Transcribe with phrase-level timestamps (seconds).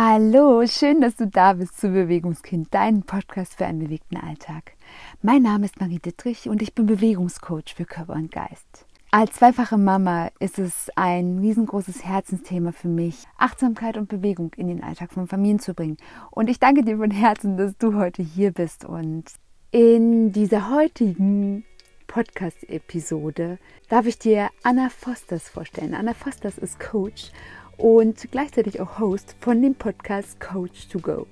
[0.00, 4.74] Hallo, schön, dass du da bist zu Bewegungskind, dein Podcast für einen bewegten Alltag.
[5.22, 8.86] Mein Name ist Marie Dittrich und ich bin Bewegungscoach für Körper und Geist.
[9.10, 14.84] Als zweifache Mama ist es ein riesengroßes Herzensthema für mich, Achtsamkeit und Bewegung in den
[14.84, 15.96] Alltag von Familien zu bringen.
[16.30, 18.84] Und ich danke dir von Herzen, dass du heute hier bist.
[18.84, 19.24] Und
[19.72, 21.64] in dieser heutigen
[22.06, 23.58] Podcast-Episode
[23.88, 25.94] darf ich dir Anna Fosters vorstellen.
[25.94, 27.32] Anna Fosters ist Coach
[27.78, 31.26] und gleichzeitig auch Host von dem Podcast Coach to Go.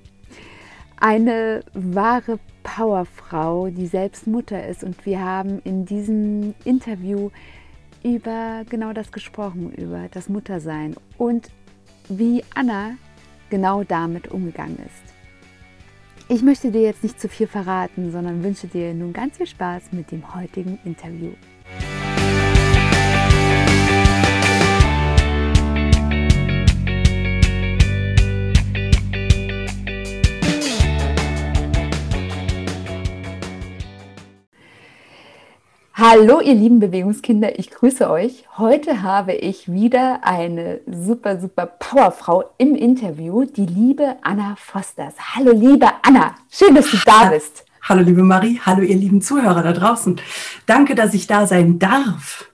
[0.99, 7.29] Eine wahre Powerfrau, die selbst Mutter ist und wir haben in diesem Interview
[8.03, 11.51] über genau das gesprochen, über das Muttersein und
[12.09, 12.95] wie Anna
[13.49, 15.13] genau damit umgegangen ist.
[16.29, 19.91] Ich möchte dir jetzt nicht zu viel verraten, sondern wünsche dir nun ganz viel Spaß
[19.91, 21.31] mit dem heutigen Interview.
[35.99, 38.45] Hallo ihr lieben Bewegungskinder, ich grüße euch.
[38.59, 45.15] Heute habe ich wieder eine super, super Powerfrau im Interview, die liebe Anna Fosters.
[45.33, 47.65] Hallo liebe Anna, schön, dass du da bist.
[47.81, 50.21] Hallo liebe Marie, hallo ihr lieben Zuhörer da draußen.
[50.67, 52.47] Danke, dass ich da sein darf.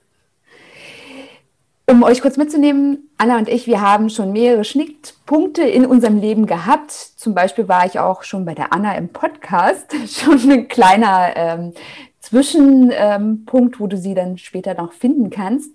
[1.86, 6.46] Um euch kurz mitzunehmen, Anna und ich, wir haben schon mehrere Schnittpunkte in unserem Leben
[6.46, 6.92] gehabt.
[6.92, 11.74] Zum Beispiel war ich auch schon bei der Anna im Podcast, schon ein kleiner ähm,
[12.34, 15.70] Zwischenpunkt, wo du sie dann später noch finden kannst.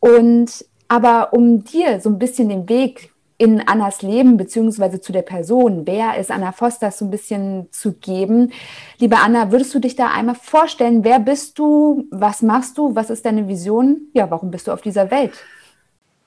[0.00, 5.22] Und aber um dir so ein bisschen den Weg in Annas Leben beziehungsweise zu der
[5.22, 8.52] Person, wer ist Anna Foster, so ein bisschen zu geben.
[8.98, 13.08] Liebe Anna, würdest du dich da einmal vorstellen, wer bist du, was machst du, was
[13.08, 15.32] ist deine Vision, ja, warum bist du auf dieser Welt?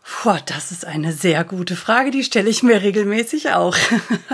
[0.03, 3.77] Boah, das ist eine sehr gute Frage, die stelle ich mir regelmäßig auch.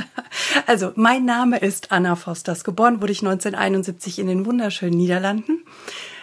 [0.66, 2.64] also, mein Name ist Anna Fosters.
[2.64, 5.64] Geboren wurde ich 1971 in den wunderschönen Niederlanden.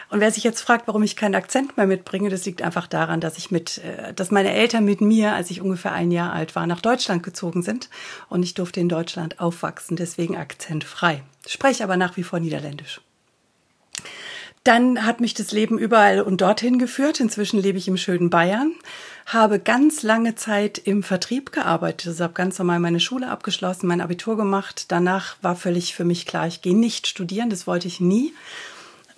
[0.08, 3.20] Und wer sich jetzt fragt, warum ich keinen Akzent mehr mitbringe, das liegt einfach daran,
[3.20, 6.54] dass ich mit, äh, dass meine Eltern mit mir, als ich ungefähr ein Jahr alt
[6.54, 7.88] war, nach Deutschland gezogen sind
[8.28, 11.22] und ich durfte in Deutschland aufwachsen, deswegen akzentfrei.
[11.46, 13.00] Spreche aber nach wie vor Niederländisch.
[14.62, 17.20] Dann hat mich das Leben überall und dorthin geführt.
[17.20, 18.72] Inzwischen lebe ich im schönen Bayern,
[19.26, 22.06] habe ganz lange Zeit im Vertrieb gearbeitet.
[22.06, 24.86] Also habe ganz normal meine Schule abgeschlossen, mein Abitur gemacht.
[24.88, 28.32] Danach war völlig für mich klar, ich gehe nicht studieren, das wollte ich nie.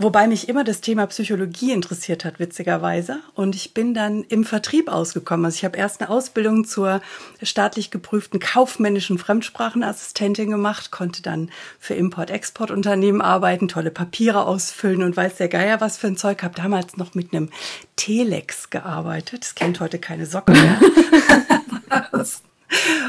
[0.00, 3.18] Wobei mich immer das Thema Psychologie interessiert hat, witzigerweise.
[3.34, 5.44] Und ich bin dann im Vertrieb ausgekommen.
[5.44, 7.02] Also ich habe erst eine Ausbildung zur
[7.42, 11.50] staatlich geprüften kaufmännischen Fremdsprachenassistentin gemacht, konnte dann
[11.80, 16.44] für Import-Export-Unternehmen arbeiten, tolle Papiere ausfüllen und weiß der Geier was für ein Zeug.
[16.44, 17.50] Habe damals noch mit einem
[17.96, 19.42] Telex gearbeitet.
[19.42, 20.80] Das kennt heute keine Socke mehr.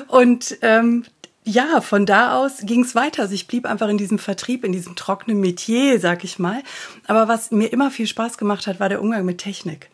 [0.08, 1.06] und ähm,
[1.50, 3.24] ja, von da aus ging es weiter.
[3.24, 6.62] Also ich blieb einfach in diesem Vertrieb, in diesem trockenen Metier, sag ich mal.
[7.08, 9.90] Aber was mir immer viel Spaß gemacht hat, war der Umgang mit Technik.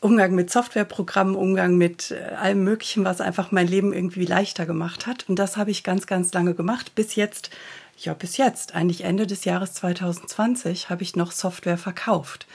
[0.00, 5.06] Umgang mit Softwareprogrammen, Umgang mit äh, allem Möglichen, was einfach mein Leben irgendwie leichter gemacht
[5.06, 5.28] hat.
[5.28, 6.94] Und das habe ich ganz, ganz lange gemacht.
[6.94, 7.50] Bis jetzt,
[7.96, 12.46] ja, bis jetzt, eigentlich Ende des Jahres 2020, habe ich noch Software verkauft.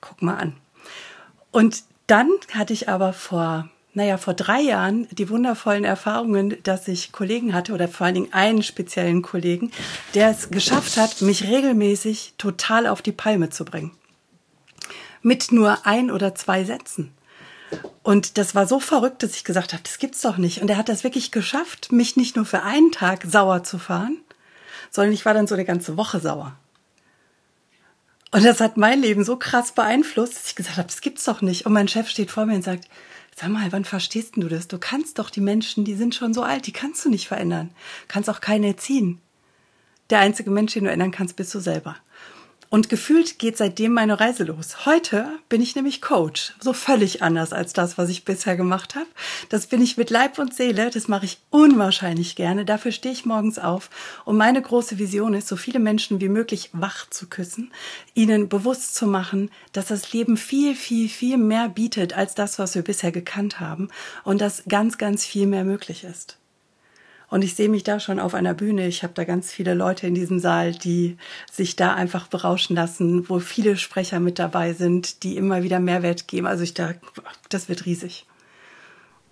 [0.00, 0.54] Guck mal an.
[1.52, 7.10] Und dann hatte ich aber vor naja, vor drei Jahren die wundervollen Erfahrungen, dass ich
[7.10, 9.72] Kollegen hatte oder vor allen Dingen einen speziellen Kollegen,
[10.14, 13.90] der es geschafft hat, mich regelmäßig total auf die Palme zu bringen.
[15.20, 17.12] Mit nur ein oder zwei Sätzen.
[18.04, 20.62] Und das war so verrückt, dass ich gesagt habe, das gibt's doch nicht.
[20.62, 24.16] Und er hat das wirklich geschafft, mich nicht nur für einen Tag sauer zu fahren,
[24.92, 26.56] sondern ich war dann so eine ganze Woche sauer.
[28.30, 31.42] Und das hat mein Leben so krass beeinflusst, dass ich gesagt habe, das gibt's doch
[31.42, 31.66] nicht.
[31.66, 32.88] Und mein Chef steht vor mir und sagt,
[33.40, 34.66] Sag mal, wann verstehst du das?
[34.66, 37.70] Du kannst doch die Menschen, die sind schon so alt, die kannst du nicht verändern.
[38.08, 39.20] Kannst auch keine erziehen.
[40.10, 41.94] Der einzige Mensch, den du ändern kannst, bist du selber.
[42.70, 44.84] Und gefühlt geht seitdem meine Reise los.
[44.84, 46.52] Heute bin ich nämlich Coach.
[46.60, 49.06] So völlig anders als das, was ich bisher gemacht habe.
[49.48, 50.90] Das bin ich mit Leib und Seele.
[50.90, 52.66] Das mache ich unwahrscheinlich gerne.
[52.66, 53.88] Dafür stehe ich morgens auf.
[54.26, 57.72] Und meine große Vision ist, so viele Menschen wie möglich wach zu küssen,
[58.12, 62.74] ihnen bewusst zu machen, dass das Leben viel, viel, viel mehr bietet als das, was
[62.74, 63.88] wir bisher gekannt haben.
[64.24, 66.38] Und dass ganz, ganz viel mehr möglich ist.
[67.30, 68.86] Und ich sehe mich da schon auf einer Bühne.
[68.86, 71.18] Ich habe da ganz viele Leute in diesem Saal, die
[71.50, 76.26] sich da einfach berauschen lassen, wo viele Sprecher mit dabei sind, die immer wieder Mehrwert
[76.26, 76.46] geben.
[76.46, 76.94] Also ich da,
[77.50, 78.26] das wird riesig.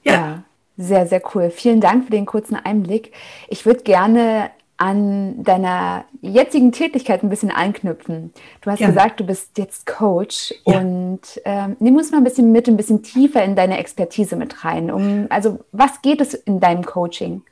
[0.05, 0.13] Ja.
[0.13, 0.43] ja
[0.77, 1.51] sehr, sehr cool.
[1.51, 3.13] Vielen Dank für den kurzen Einblick.
[3.49, 8.33] Ich würde gerne an deiner jetzigen Tätigkeit ein bisschen anknüpfen.
[8.61, 8.89] Du hast ja.
[8.89, 10.79] gesagt, du bist jetzt Coach ja.
[10.79, 14.67] und ähm, nimm uns mal ein bisschen mit, ein bisschen tiefer in deine Expertise mit
[14.67, 14.91] rein.
[14.91, 17.43] Um, also was geht es in deinem Coaching?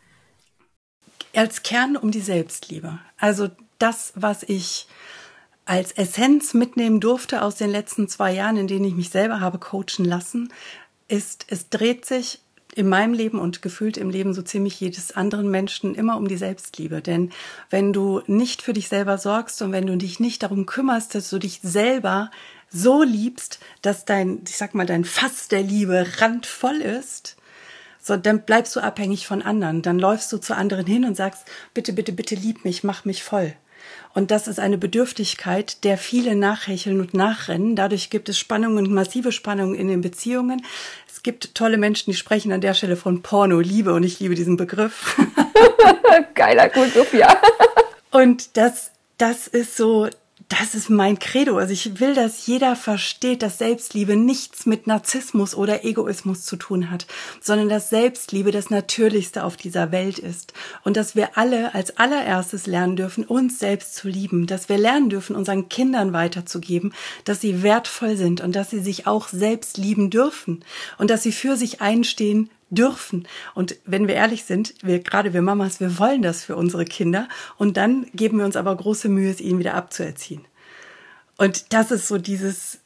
[1.37, 2.99] Als Kern um die Selbstliebe.
[3.19, 3.49] Also
[3.79, 4.87] das, was ich
[5.65, 9.59] als Essenz mitnehmen durfte aus den letzten zwei Jahren, in denen ich mich selber habe
[9.59, 10.53] coachen lassen,
[11.09, 12.41] ist, es dreht sich
[12.75, 16.37] in meinem Leben und gefühlt im Leben so ziemlich jedes anderen Menschen immer um die
[16.37, 17.01] Selbstliebe.
[17.01, 17.31] Denn
[17.71, 21.31] wenn du nicht für dich selber sorgst und wenn du dich nicht darum kümmerst, dass
[21.31, 22.31] du dich selber
[22.71, 27.37] so liebst, dass dein, ich sag mal, dein Fass der Liebe randvoll ist,
[28.05, 29.81] so, dann bleibst du abhängig von anderen.
[29.81, 33.25] Dann läufst du zu anderen hin und sagst, bitte, bitte, bitte lieb mich, mach mich
[33.25, 33.55] voll.
[34.13, 37.77] Und das ist eine Bedürftigkeit, der viele nachhecheln und nachrennen.
[37.77, 40.63] Dadurch gibt es Spannungen, massive Spannungen in den Beziehungen
[41.25, 44.57] gibt tolle Menschen, die sprechen an der Stelle von Porno, Liebe und ich liebe diesen
[44.57, 45.17] Begriff.
[46.35, 47.37] Geiler Kultur, ja.
[48.13, 50.09] und das, das ist so
[50.61, 51.57] das ist mein Credo.
[51.59, 56.91] Also ich will, dass jeder versteht, dass Selbstliebe nichts mit Narzissmus oder Egoismus zu tun
[56.91, 57.07] hat,
[57.41, 60.53] sondern dass Selbstliebe das Natürlichste auf dieser Welt ist.
[60.83, 64.47] Und dass wir alle als allererstes lernen dürfen, uns selbst zu lieben.
[64.47, 66.93] Dass wir lernen dürfen, unseren Kindern weiterzugeben,
[67.25, 70.65] dass sie wertvoll sind und dass sie sich auch selbst lieben dürfen.
[70.99, 73.27] Und dass sie für sich einstehen dürfen.
[73.55, 77.29] Und wenn wir ehrlich sind, wir, gerade wir Mamas, wir wollen das für unsere Kinder.
[77.57, 80.45] Und dann geben wir uns aber große Mühe, es ihnen wieder abzuerziehen.
[81.37, 82.79] Und das ist so dieses,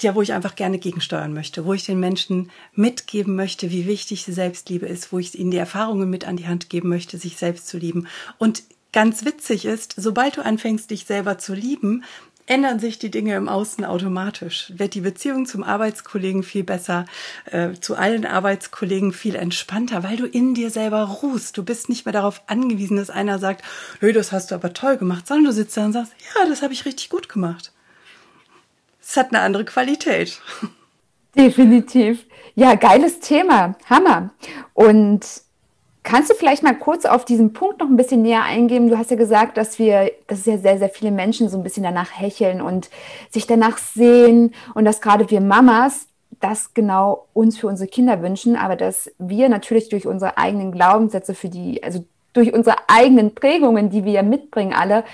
[0.00, 4.24] ja, wo ich einfach gerne gegensteuern möchte, wo ich den Menschen mitgeben möchte, wie wichtig
[4.24, 7.68] Selbstliebe ist, wo ich ihnen die Erfahrungen mit an die Hand geben möchte, sich selbst
[7.68, 8.08] zu lieben.
[8.38, 8.62] Und
[8.92, 12.04] ganz witzig ist, sobald du anfängst, dich selber zu lieben,
[12.46, 14.72] ändern sich die Dinge im Außen automatisch.
[14.76, 17.06] Wird die Beziehung zum Arbeitskollegen viel besser,
[17.46, 21.56] äh, zu allen Arbeitskollegen viel entspannter, weil du in dir selber ruhst.
[21.56, 23.64] Du bist nicht mehr darauf angewiesen, dass einer sagt,
[24.00, 26.62] hey, das hast du aber toll gemacht, sondern du sitzt da und sagst, ja, das
[26.62, 27.72] habe ich richtig gut gemacht.
[29.00, 30.40] Es hat eine andere Qualität.
[31.36, 32.24] Definitiv.
[32.54, 33.76] Ja, geiles Thema.
[33.88, 34.30] Hammer.
[34.74, 35.26] Und
[36.04, 38.88] Kannst du vielleicht mal kurz auf diesen Punkt noch ein bisschen näher eingehen?
[38.88, 41.84] Du hast ja gesagt, dass wir, dass ja sehr, sehr viele Menschen so ein bisschen
[41.84, 42.90] danach hecheln und
[43.30, 46.08] sich danach sehen und dass gerade wir Mamas
[46.40, 51.34] das genau uns für unsere Kinder wünschen, aber dass wir natürlich durch unsere eigenen Glaubenssätze
[51.34, 55.04] für die, also durch unsere eigenen Prägungen, die wir ja mitbringen alle,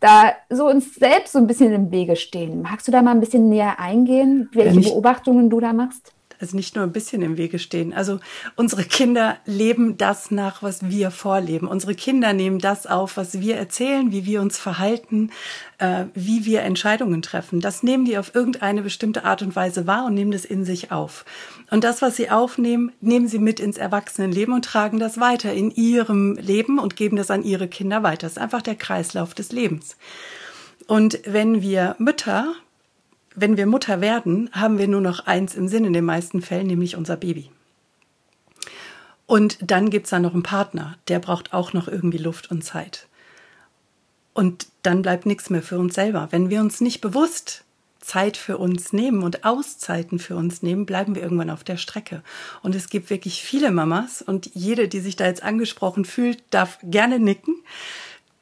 [0.00, 2.62] da so uns selbst so ein bisschen im Wege stehen.
[2.62, 6.12] Magst du da mal ein bisschen näher eingehen, welche Beobachtungen du da machst?
[6.40, 7.92] Also nicht nur ein bisschen im Wege stehen.
[7.92, 8.18] Also
[8.56, 11.68] unsere Kinder leben das nach, was wir vorleben.
[11.68, 15.30] Unsere Kinder nehmen das auf, was wir erzählen, wie wir uns verhalten,
[15.78, 17.60] äh, wie wir Entscheidungen treffen.
[17.60, 20.90] Das nehmen die auf irgendeine bestimmte Art und Weise wahr und nehmen das in sich
[20.90, 21.26] auf.
[21.70, 25.70] Und das, was sie aufnehmen, nehmen sie mit ins Erwachsenenleben und tragen das weiter in
[25.70, 28.22] ihrem Leben und geben das an ihre Kinder weiter.
[28.22, 29.96] Das ist einfach der Kreislauf des Lebens.
[30.86, 32.54] Und wenn wir Mütter
[33.34, 36.66] wenn wir Mutter werden, haben wir nur noch eins im Sinn in den meisten Fällen,
[36.66, 37.50] nämlich unser Baby.
[39.26, 43.06] Und dann gibt's da noch einen Partner, der braucht auch noch irgendwie Luft und Zeit.
[44.34, 46.28] Und dann bleibt nichts mehr für uns selber.
[46.30, 47.64] Wenn wir uns nicht bewusst
[48.00, 52.22] Zeit für uns nehmen und Auszeiten für uns nehmen, bleiben wir irgendwann auf der Strecke.
[52.62, 56.78] Und es gibt wirklich viele Mamas und jede, die sich da jetzt angesprochen fühlt, darf
[56.82, 57.54] gerne nicken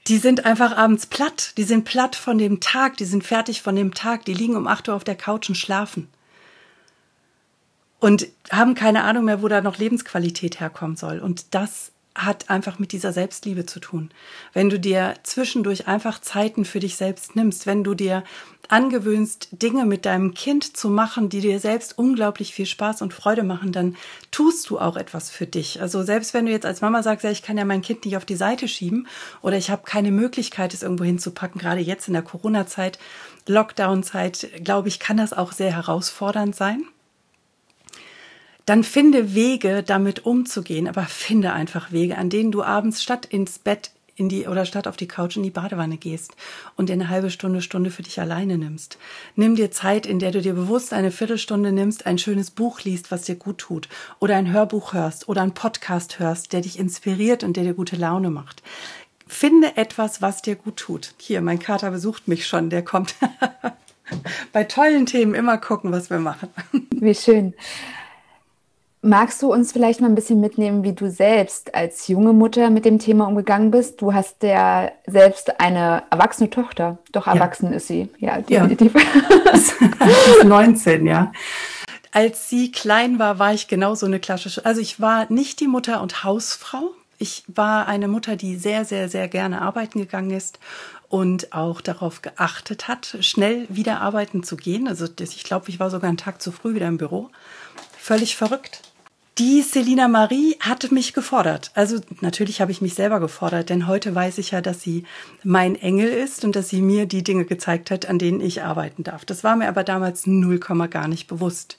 [0.08, 1.52] die sind einfach abends platt.
[1.56, 4.66] Die sind platt von dem Tag, die sind fertig von dem Tag, die liegen um
[4.66, 6.08] 8 Uhr auf der Couch und schlafen.
[8.00, 11.18] Und haben keine Ahnung mehr, wo da noch Lebensqualität herkommen soll.
[11.18, 14.10] Und das hat einfach mit dieser Selbstliebe zu tun.
[14.52, 18.24] Wenn du dir zwischendurch einfach Zeiten für dich selbst nimmst, wenn du dir
[18.68, 23.42] angewöhnst, Dinge mit deinem Kind zu machen, die dir selbst unglaublich viel Spaß und Freude
[23.42, 23.96] machen, dann
[24.30, 25.80] tust du auch etwas für dich.
[25.80, 28.16] Also selbst wenn du jetzt als Mama sagst, ja, ich kann ja mein Kind nicht
[28.16, 29.06] auf die Seite schieben
[29.42, 32.98] oder ich habe keine Möglichkeit, es irgendwo hinzupacken, gerade jetzt in der Corona-Zeit,
[33.46, 36.82] Lockdown-Zeit, glaube ich, kann das auch sehr herausfordernd sein
[38.68, 43.58] dann finde Wege, damit umzugehen, aber finde einfach Wege, an denen du abends statt ins
[43.58, 46.36] Bett in die oder statt auf die Couch in die Badewanne gehst
[46.76, 48.98] und dir eine halbe Stunde, Stunde für dich alleine nimmst.
[49.36, 53.10] Nimm dir Zeit, in der du dir bewusst eine Viertelstunde nimmst, ein schönes Buch liest,
[53.10, 57.44] was dir gut tut, oder ein Hörbuch hörst oder einen Podcast hörst, der dich inspiriert
[57.44, 58.62] und der dir gute Laune macht.
[59.26, 61.14] Finde etwas, was dir gut tut.
[61.18, 63.14] Hier, mein Kater besucht mich schon, der kommt.
[64.52, 66.48] Bei tollen Themen immer gucken, was wir machen.
[66.90, 67.54] Wie schön.
[69.08, 72.84] Magst du uns vielleicht mal ein bisschen mitnehmen, wie du selbst als junge Mutter mit
[72.84, 74.02] dem Thema umgegangen bist?
[74.02, 76.98] Du hast ja selbst eine erwachsene Tochter.
[77.12, 77.76] Doch erwachsen ja.
[77.76, 78.10] ist sie.
[78.18, 78.92] Ja, definitiv.
[78.94, 79.50] Ja.
[79.52, 81.32] ist 19, ja.
[82.12, 84.66] Als sie klein war, war ich genauso eine klassische.
[84.66, 86.90] Also ich war nicht die Mutter und Hausfrau.
[87.16, 90.58] Ich war eine Mutter, die sehr, sehr, sehr gerne arbeiten gegangen ist
[91.08, 94.86] und auch darauf geachtet hat, schnell wieder arbeiten zu gehen.
[94.86, 97.30] Also ich glaube, ich war sogar einen Tag zu früh wieder im Büro.
[97.98, 98.82] Völlig verrückt
[99.38, 101.70] die Selina Marie hatte mich gefordert.
[101.74, 105.04] Also natürlich habe ich mich selber gefordert, denn heute weiß ich ja, dass sie
[105.44, 109.04] mein Engel ist und dass sie mir die Dinge gezeigt hat, an denen ich arbeiten
[109.04, 109.24] darf.
[109.24, 111.78] Das war mir aber damals null Komma gar nicht bewusst.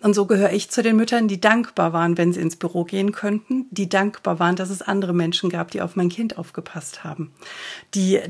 [0.00, 3.12] Und so gehöre ich zu den Müttern, die dankbar waren, wenn sie ins Büro gehen
[3.12, 7.32] könnten, die dankbar waren, dass es andere Menschen gab, die auf mein Kind aufgepasst haben,
[7.94, 8.20] die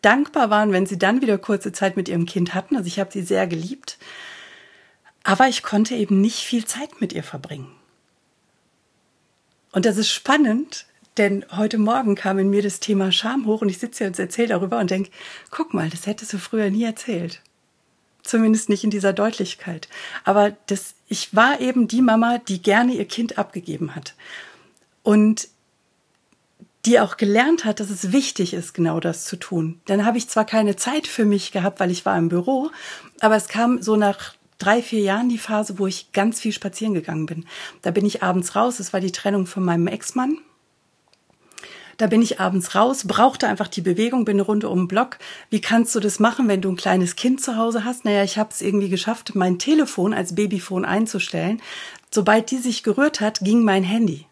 [0.00, 2.76] dankbar waren, wenn sie dann wieder kurze Zeit mit ihrem Kind hatten.
[2.76, 3.98] Also ich habe sie sehr geliebt.
[5.22, 7.76] Aber ich konnte eben nicht viel Zeit mit ihr verbringen.
[9.72, 10.86] Und das ist spannend,
[11.16, 14.18] denn heute Morgen kam in mir das Thema Scham hoch und ich sitze hier und
[14.18, 15.10] erzähle darüber und denke,
[15.50, 17.40] guck mal, das hättest du früher nie erzählt.
[18.22, 19.88] Zumindest nicht in dieser Deutlichkeit.
[20.24, 24.14] Aber das, ich war eben die Mama, die gerne ihr Kind abgegeben hat.
[25.02, 25.48] Und
[26.84, 29.80] die auch gelernt hat, dass es wichtig ist, genau das zu tun.
[29.86, 32.70] Dann habe ich zwar keine Zeit für mich gehabt, weil ich war im Büro,
[33.20, 36.94] aber es kam so nach drei, vier Jahren die Phase, wo ich ganz viel spazieren
[36.94, 37.46] gegangen bin.
[37.82, 38.78] Da bin ich abends raus.
[38.78, 40.38] Es war die Trennung von meinem Ex-Mann.
[42.00, 45.18] Da bin ich abends raus, brauchte einfach die Bewegung, bin eine Runde um den Block.
[45.50, 48.06] Wie kannst du das machen, wenn du ein kleines Kind zu Hause hast?
[48.06, 51.60] Naja, ich habe es irgendwie geschafft, mein Telefon als Babyphone einzustellen.
[52.10, 54.24] Sobald die sich gerührt hat, ging mein Handy.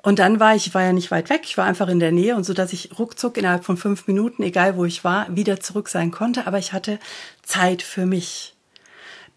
[0.00, 2.12] Und dann war ich, ich war ja nicht weit weg, ich war einfach in der
[2.12, 5.60] Nähe und so, dass ich ruckzuck innerhalb von fünf Minuten, egal wo ich war, wieder
[5.60, 6.46] zurück sein konnte.
[6.46, 6.98] Aber ich hatte
[7.42, 8.53] Zeit für mich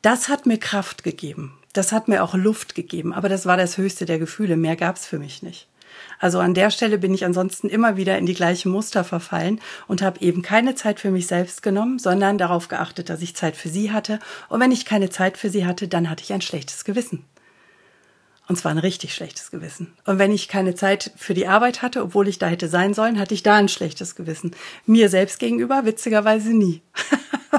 [0.08, 1.52] das hat mir Kraft gegeben.
[1.74, 3.12] Das hat mir auch Luft gegeben.
[3.12, 4.56] Aber das war das höchste der Gefühle.
[4.56, 5.68] Mehr gab's für mich nicht.
[6.18, 10.02] Also an der Stelle bin ich ansonsten immer wieder in die gleichen Muster verfallen und
[10.02, 13.68] habe eben keine Zeit für mich selbst genommen, sondern darauf geachtet, dass ich Zeit für
[13.68, 14.20] sie hatte.
[14.48, 17.26] Und wenn ich keine Zeit für sie hatte, dann hatte ich ein schlechtes Gewissen.
[18.48, 19.94] Und zwar ein richtig schlechtes Gewissen.
[20.06, 23.20] Und wenn ich keine Zeit für die Arbeit hatte, obwohl ich da hätte sein sollen,
[23.20, 24.56] hatte ich da ein schlechtes Gewissen.
[24.86, 26.82] Mir selbst gegenüber witzigerweise nie.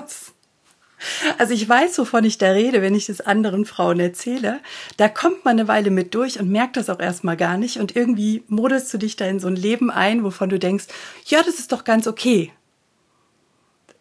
[1.38, 4.60] Also ich weiß, wovon ich da rede, wenn ich das anderen Frauen erzähle.
[4.96, 7.78] Da kommt man eine Weile mit durch und merkt das auch erstmal gar nicht.
[7.78, 10.86] Und irgendwie modelst du dich da in so ein Leben ein, wovon du denkst,
[11.26, 12.52] ja, das ist doch ganz okay.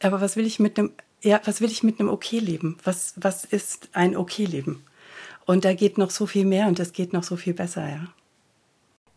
[0.02, 2.78] Aber was will ich mit einem, ja, was will ich mit einem okay Leben?
[2.84, 4.84] Was, was ist ein okay Leben?
[5.46, 8.08] Und da geht noch so viel mehr und das geht noch so viel besser, ja.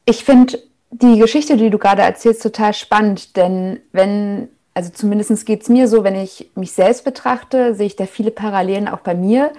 [0.07, 0.59] Ich finde
[0.91, 5.89] die Geschichte, die du gerade erzählst, total spannend, denn wenn also zumindest geht es mir
[5.89, 9.53] so, wenn ich mich selbst betrachte, sehe ich da viele Parallelen auch bei mir.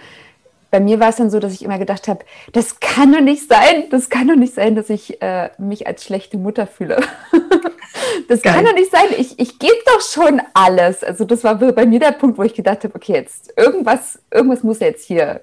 [0.69, 3.49] Bei mir war es dann so, dass ich immer gedacht habe, das kann doch nicht
[3.49, 7.01] sein, das kann doch nicht sein, dass ich äh, mich als schlechte Mutter fühle.
[8.29, 8.53] das Geil.
[8.53, 11.03] kann doch nicht sein, ich, ich gebe doch schon alles.
[11.03, 14.63] Also das war bei mir der Punkt, wo ich gedacht habe, okay, jetzt irgendwas, irgendwas
[14.63, 15.41] muss jetzt hier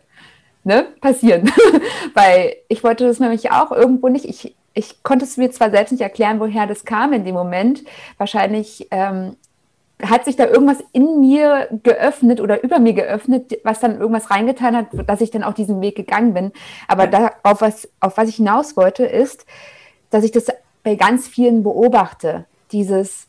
[0.65, 1.51] ne, passieren.
[2.15, 5.93] Weil ich wollte das nämlich auch irgendwo nicht, ich, ich konnte es mir zwar selbst
[5.93, 7.85] nicht erklären, woher das kam in dem Moment.
[8.17, 9.37] Wahrscheinlich ähm,
[10.03, 14.77] hat sich da irgendwas in mir geöffnet oder über mir geöffnet, was dann irgendwas reingetan
[14.77, 16.53] hat, dass ich dann auch diesen Weg gegangen bin.
[16.87, 19.45] Aber da, auf, was, auf was ich hinaus wollte, ist,
[20.11, 20.47] dass ich das
[20.85, 22.45] bei ganz vielen beobachte.
[22.71, 23.29] Dieses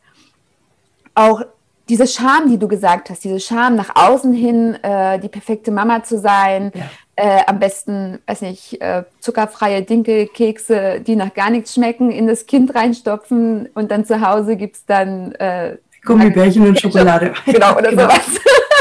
[1.15, 1.41] auch
[1.89, 6.03] diese Scham, die du gesagt hast, diese Scham nach außen hin, äh, die perfekte Mama
[6.03, 6.83] zu sein, ja.
[7.15, 12.45] äh, am besten, weiß nicht, äh, zuckerfreie Dinkelkekse, die nach gar nichts schmecken, in das
[12.45, 17.33] Kind reinstopfen und dann zu Hause gibt es dann äh, Gummibärchen und Schokolade.
[17.45, 18.03] Genau, oder genau.
[18.03, 18.21] sowas.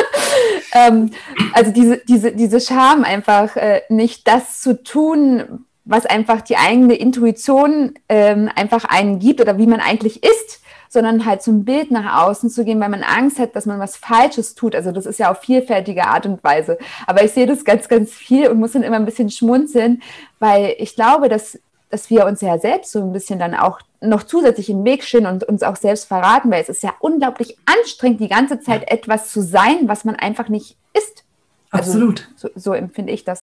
[0.73, 1.11] ähm,
[1.53, 6.95] also diese, diese, diese Scham einfach, äh, nicht das zu tun, was einfach die eigene
[6.95, 10.61] Intuition ähm, einfach einen gibt oder wie man eigentlich ist,
[10.91, 13.97] sondern halt zum Bild nach außen zu gehen, weil man Angst hat, dass man was
[13.97, 14.75] Falsches tut.
[14.75, 16.79] Also das ist ja auf vielfältige Art und Weise.
[17.07, 20.03] Aber ich sehe das ganz, ganz viel und muss dann immer ein bisschen schmunzeln,
[20.39, 21.59] weil ich glaube, dass
[21.91, 25.27] dass wir uns ja selbst so ein bisschen dann auch noch zusätzlich im Weg stehen
[25.27, 28.89] und uns auch selbst verraten, weil es ist ja unglaublich anstrengend, die ganze Zeit ja.
[28.89, 31.25] etwas zu sein, was man einfach nicht ist.
[31.71, 32.29] Also Absolut.
[32.37, 33.41] So, so, empfinde ich das.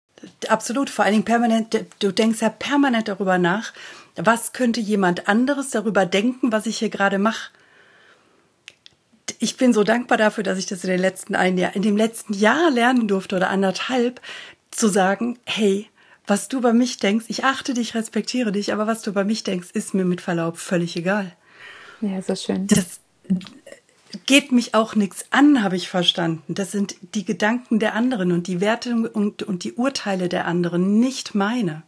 [0.47, 0.89] Absolut.
[0.89, 3.73] Vor allen Dingen permanent, du denkst ja permanent darüber nach,
[4.15, 7.51] was könnte jemand anderes darüber denken, was ich hier gerade mache.
[9.39, 11.97] Ich bin so dankbar dafür, dass ich das in den letzten ein Jahr, in dem
[11.97, 14.21] letzten Jahr lernen durfte oder anderthalb,
[14.71, 15.87] zu sagen, hey,
[16.25, 19.43] was du über mich denkst, ich achte dich, respektiere dich, aber was du über mich
[19.43, 21.35] denkst, ist mir mit Verlaub völlig egal.
[22.01, 22.67] Ja, so schön.
[22.67, 22.99] Das
[24.25, 26.53] geht mich auch nichts an, habe ich verstanden.
[26.53, 30.99] Das sind die Gedanken der anderen und die Werte und, und die Urteile der anderen,
[30.99, 31.83] nicht meine.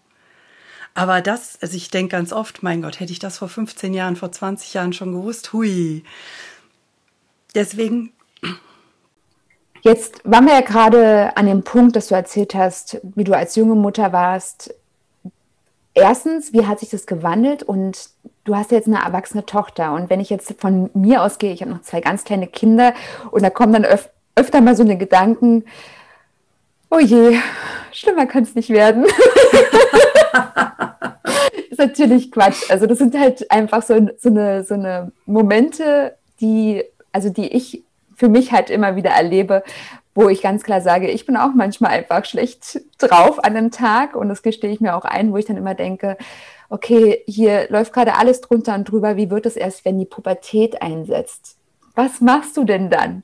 [0.93, 4.15] Aber das, also ich denke ganz oft, mein Gott, hätte ich das vor 15 Jahren,
[4.15, 6.03] vor 20 Jahren schon gewusst, hui.
[7.53, 8.11] Deswegen
[9.85, 13.55] Jetzt waren wir ja gerade an dem Punkt, dass du erzählt hast, wie du als
[13.55, 14.73] junge Mutter warst.
[15.93, 17.61] Erstens, wie hat sich das gewandelt?
[17.61, 18.09] Und
[18.45, 19.93] du hast jetzt eine erwachsene Tochter.
[19.93, 22.95] Und wenn ich jetzt von mir ausgehe, ich habe noch zwei ganz kleine Kinder
[23.29, 25.65] und da kommen dann öf öfter mal so eine Gedanken,
[26.89, 27.37] oh je,
[27.91, 29.05] schlimmer kann es nicht werden.
[31.69, 32.71] ist natürlich Quatsch.
[32.71, 37.84] Also das sind halt einfach so, so, eine, so eine Momente, die, also die ich
[38.15, 39.63] für mich halt immer wieder erlebe,
[40.15, 44.15] wo ich ganz klar sage, ich bin auch manchmal einfach schlecht drauf an einem Tag
[44.15, 46.17] und das gestehe ich mir auch ein, wo ich dann immer denke,
[46.69, 50.81] okay, hier läuft gerade alles drunter und drüber, wie wird es erst, wenn die Pubertät
[50.81, 51.57] einsetzt?
[51.95, 53.24] Was machst du denn dann?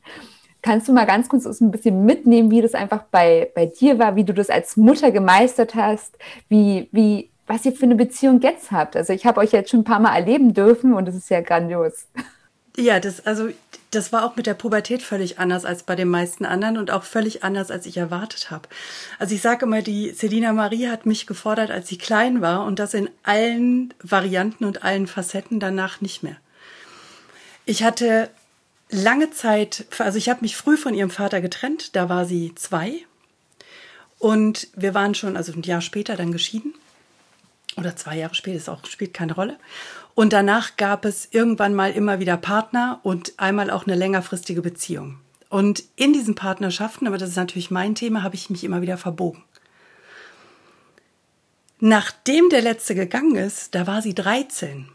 [0.61, 4.15] Kannst du mal ganz kurz ein bisschen mitnehmen, wie das einfach bei, bei dir war,
[4.15, 6.17] wie du das als Mutter gemeistert hast,
[6.49, 8.95] wie, wie, was ihr für eine Beziehung jetzt habt?
[8.95, 11.41] Also ich habe euch jetzt schon ein paar Mal erleben dürfen und es ist ja
[11.41, 12.05] grandios.
[12.77, 13.49] Ja, das, also
[13.91, 17.03] das war auch mit der Pubertät völlig anders als bei den meisten anderen und auch
[17.03, 18.69] völlig anders, als ich erwartet habe.
[19.19, 22.79] Also ich sage immer, die Selina Marie hat mich gefordert, als sie klein war und
[22.79, 26.37] das in allen Varianten und allen Facetten danach nicht mehr.
[27.65, 28.29] Ich hatte
[28.89, 32.93] lange Zeit, also ich habe mich früh von ihrem Vater getrennt, da war sie zwei
[34.17, 36.73] und wir waren schon, also ein Jahr später dann geschieden
[37.77, 39.57] oder zwei Jahre später, ist auch, spielt keine Rolle.
[40.13, 45.19] Und danach gab es irgendwann mal immer wieder Partner und einmal auch eine längerfristige Beziehung.
[45.49, 48.97] Und in diesen Partnerschaften, aber das ist natürlich mein Thema, habe ich mich immer wieder
[48.97, 49.43] verbogen.
[51.79, 54.87] Nachdem der letzte gegangen ist, da war sie 13.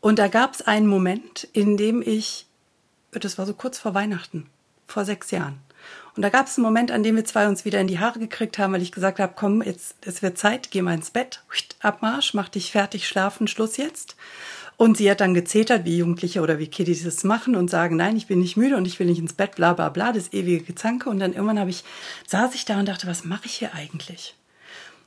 [0.00, 2.46] Und da gab es einen Moment, in dem ich,
[3.12, 4.48] das war so kurz vor Weihnachten,
[4.86, 5.60] vor sechs Jahren,
[6.18, 8.18] und da gab es einen Moment, an dem wir zwei uns wieder in die Haare
[8.18, 11.44] gekriegt haben, weil ich gesagt habe, komm, jetzt, es wird Zeit, geh mal ins Bett,
[11.78, 14.16] Abmarsch, mach dich fertig, schlafen, Schluss jetzt.
[14.76, 18.16] Und sie hat dann gezetert, wie Jugendliche oder wie Kiddies das machen und sagen, nein,
[18.16, 20.64] ich bin nicht müde und ich will nicht ins Bett, bla bla bla, das ewige
[20.64, 21.08] Gezanke.
[21.08, 21.84] Und dann irgendwann habe ich,
[22.26, 24.34] saß ich da und dachte, was mache ich hier eigentlich?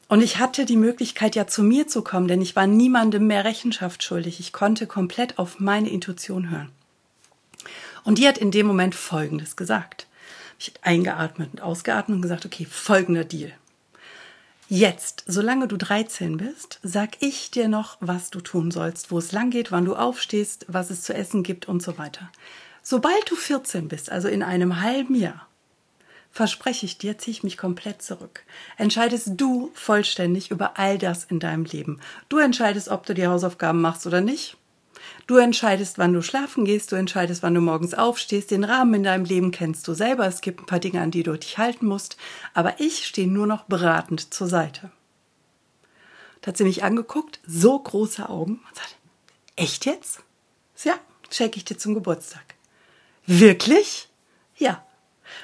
[0.08, 3.44] Und ich hatte die Möglichkeit, ja zu mir zu kommen, denn ich war niemandem mehr
[3.44, 4.40] Rechenschaft schuldig.
[4.40, 6.70] Ich konnte komplett auf meine Intuition hören.
[8.06, 10.08] Und die hat in dem Moment Folgendes gesagt.
[10.62, 13.52] Ich eingeatmet und ausgeatmet und gesagt, okay, folgender Deal.
[14.70, 19.32] Jetzt, solange du 13 bist, sag ich dir noch, was du tun sollst, wo es
[19.32, 22.30] lang geht, wann du aufstehst, was es zu essen gibt und so weiter.
[22.84, 25.48] Sobald du 14 bist, also in einem halben Jahr,
[26.30, 28.44] verspreche ich dir, ziehe ich mich komplett zurück.
[28.78, 32.00] Entscheidest du vollständig über all das in deinem Leben.
[32.30, 34.58] Du entscheidest, ob du die Hausaufgaben machst oder nicht.
[35.32, 39.04] Du entscheidest, wann du schlafen gehst, du entscheidest, wann du morgens aufstehst, den Rahmen in
[39.04, 41.86] deinem Leben kennst du selber, es gibt ein paar Dinge, an die du dich halten
[41.86, 42.18] musst,
[42.54, 44.92] aber ich stehe nur noch beratend zur Seite.
[46.42, 48.98] Da hat sie mich angeguckt, so große Augen und sagt,
[49.56, 50.20] echt jetzt?
[50.84, 50.96] Ja,
[51.30, 52.56] schenke ich dir zum Geburtstag.
[53.26, 54.10] Wirklich?
[54.58, 54.84] Ja.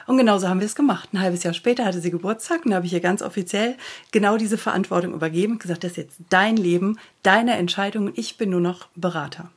[0.06, 1.13] Und genauso haben wir es gemacht.
[1.13, 3.78] Ein halbes Jahr später hatte sie Geburtstag und da habe ich ihr ganz offiziell
[4.12, 8.50] genau diese Verantwortung übergeben gesagt, das ist jetzt dein Leben, deine Entscheidung und ich bin
[8.50, 9.50] nur noch Berater.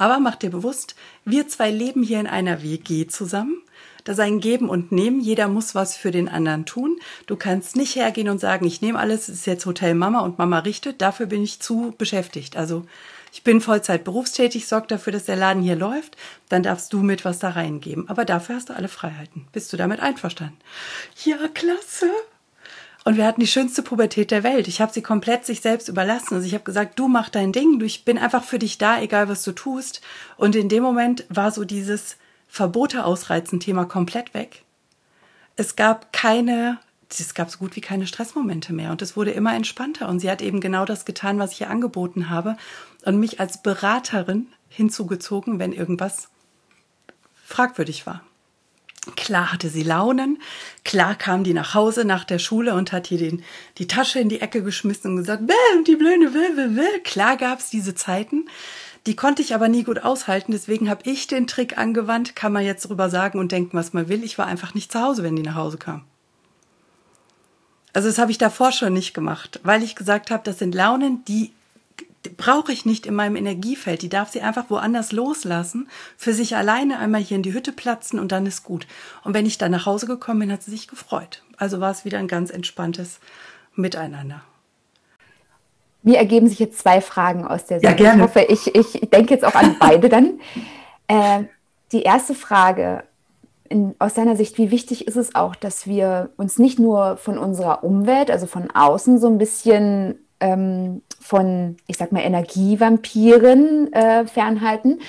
[0.00, 0.94] Aber mach dir bewusst,
[1.26, 3.60] wir zwei leben hier in einer WG zusammen.
[4.04, 5.20] Da sein Geben und Nehmen.
[5.20, 6.98] Jeder muss was für den anderen tun.
[7.26, 10.38] Du kannst nicht hergehen und sagen, ich nehme alles, es ist jetzt Hotel Mama und
[10.38, 11.02] Mama richtet.
[11.02, 12.56] Dafür bin ich zu beschäftigt.
[12.56, 12.86] Also
[13.30, 16.16] ich bin Vollzeit berufstätig, sorge dafür, dass der Laden hier läuft.
[16.48, 18.08] Dann darfst du mit was da reingeben.
[18.08, 19.48] Aber dafür hast du alle Freiheiten.
[19.52, 20.56] Bist du damit einverstanden?
[21.26, 22.08] Ja, klasse.
[23.04, 24.68] Und wir hatten die schönste Pubertät der Welt.
[24.68, 26.34] Ich habe sie komplett sich selbst überlassen.
[26.34, 29.28] Also ich habe gesagt, du mach dein Ding, ich bin einfach für dich da, egal
[29.28, 30.02] was du tust.
[30.36, 34.64] Und in dem Moment war so dieses Verbote ausreizen Thema komplett weg.
[35.56, 39.54] Es gab keine, es gab so gut wie keine Stressmomente mehr und es wurde immer
[39.54, 40.08] entspannter.
[40.08, 42.56] Und sie hat eben genau das getan, was ich ihr angeboten habe
[43.04, 46.28] und mich als Beraterin hinzugezogen, wenn irgendwas
[47.44, 48.22] fragwürdig war.
[49.16, 50.40] Klar hatte sie Launen,
[50.90, 53.44] klar kam die nach Hause nach der Schule und hat hier den,
[53.78, 55.54] die Tasche in die Ecke geschmissen und gesagt, Bäh,
[55.86, 57.00] die Blöde, will, will, will.
[57.04, 58.48] Klar gab's diese Zeiten,
[59.06, 62.64] die konnte ich aber nie gut aushalten, deswegen habe ich den Trick angewandt, kann man
[62.64, 64.24] jetzt drüber sagen und denken, was man will.
[64.24, 66.02] Ich war einfach nicht zu Hause, wenn die nach Hause kam.
[67.92, 71.24] Also das habe ich davor schon nicht gemacht, weil ich gesagt habe, das sind Launen,
[71.24, 71.52] die
[72.36, 74.02] brauche ich nicht in meinem Energiefeld.
[74.02, 78.18] Die darf sie einfach woanders loslassen, für sich alleine einmal hier in die Hütte platzen
[78.18, 78.86] und dann ist gut.
[79.24, 81.42] Und wenn ich dann nach Hause gekommen bin, hat sie sich gefreut.
[81.56, 83.20] Also war es wieder ein ganz entspanntes
[83.74, 84.42] Miteinander.
[86.02, 87.92] Mir ergeben sich jetzt zwei Fragen aus der Sache.
[87.92, 88.22] Ja, gerne.
[88.22, 90.40] Ich hoffe, ich, ich denke jetzt auch an beide dann.
[91.12, 91.46] Äh,
[91.90, 93.02] die erste Frage,
[93.68, 97.36] in, aus deiner Sicht, wie wichtig ist es auch, dass wir uns nicht nur von
[97.36, 104.26] unserer Umwelt, also von außen, so ein bisschen ähm, von, ich sag mal, Energievampiren äh,
[104.26, 105.00] fernhalten,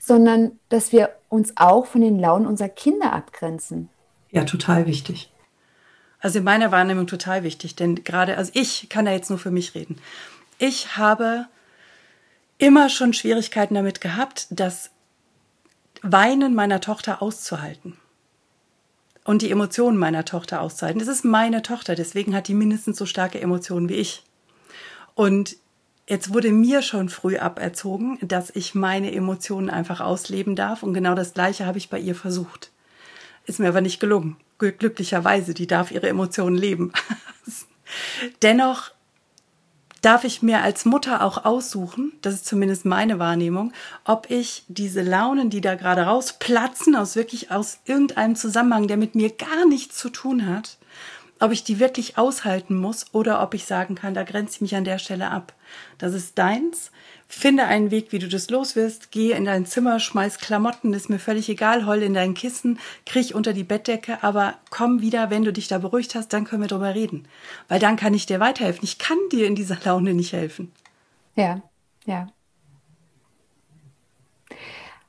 [0.00, 3.90] sondern dass wir uns auch von den Launen unserer Kinder abgrenzen.
[4.30, 5.30] Ja, total wichtig.
[6.20, 9.50] Also in meiner Wahrnehmung total wichtig, denn gerade, also ich kann da jetzt nur für
[9.50, 9.96] mich reden.
[10.58, 11.46] Ich habe
[12.58, 14.90] immer schon Schwierigkeiten damit gehabt, das
[16.02, 17.96] Weinen meiner Tochter auszuhalten.
[19.24, 21.00] und die Emotionen meiner Tochter auszuhalten.
[21.00, 24.24] Das ist meine Tochter, deswegen hat die mindestens so starke Emotionen wie ich.
[25.18, 25.56] Und
[26.06, 30.84] jetzt wurde mir schon früh aberzogen, dass ich meine Emotionen einfach ausleben darf.
[30.84, 32.70] Und genau das Gleiche habe ich bei ihr versucht.
[33.44, 34.36] Ist mir aber nicht gelungen.
[34.58, 36.92] Glücklicherweise, die darf ihre Emotionen leben.
[38.42, 38.92] Dennoch
[40.00, 43.72] darf ich mir als Mutter auch aussuchen, das ist zumindest meine Wahrnehmung,
[44.04, 49.16] ob ich diese Launen, die da gerade rausplatzen, aus wirklich aus irgendeinem Zusammenhang, der mit
[49.16, 50.78] mir gar nichts zu tun hat,
[51.40, 54.76] ob ich die wirklich aushalten muss oder ob ich sagen kann, da grenze ich mich
[54.76, 55.54] an der Stelle ab.
[55.98, 56.90] Das ist deins.
[57.30, 59.10] Finde einen Weg, wie du das los wirst.
[59.10, 63.34] Geh in dein Zimmer, schmeiß Klamotten, ist mir völlig egal, heul in dein Kissen, kriech
[63.34, 66.68] unter die Bettdecke, aber komm wieder, wenn du dich da beruhigt hast, dann können wir
[66.68, 67.28] drüber reden.
[67.68, 68.84] Weil dann kann ich dir weiterhelfen.
[68.84, 70.72] Ich kann dir in dieser Laune nicht helfen.
[71.34, 71.60] Ja,
[72.06, 72.28] ja.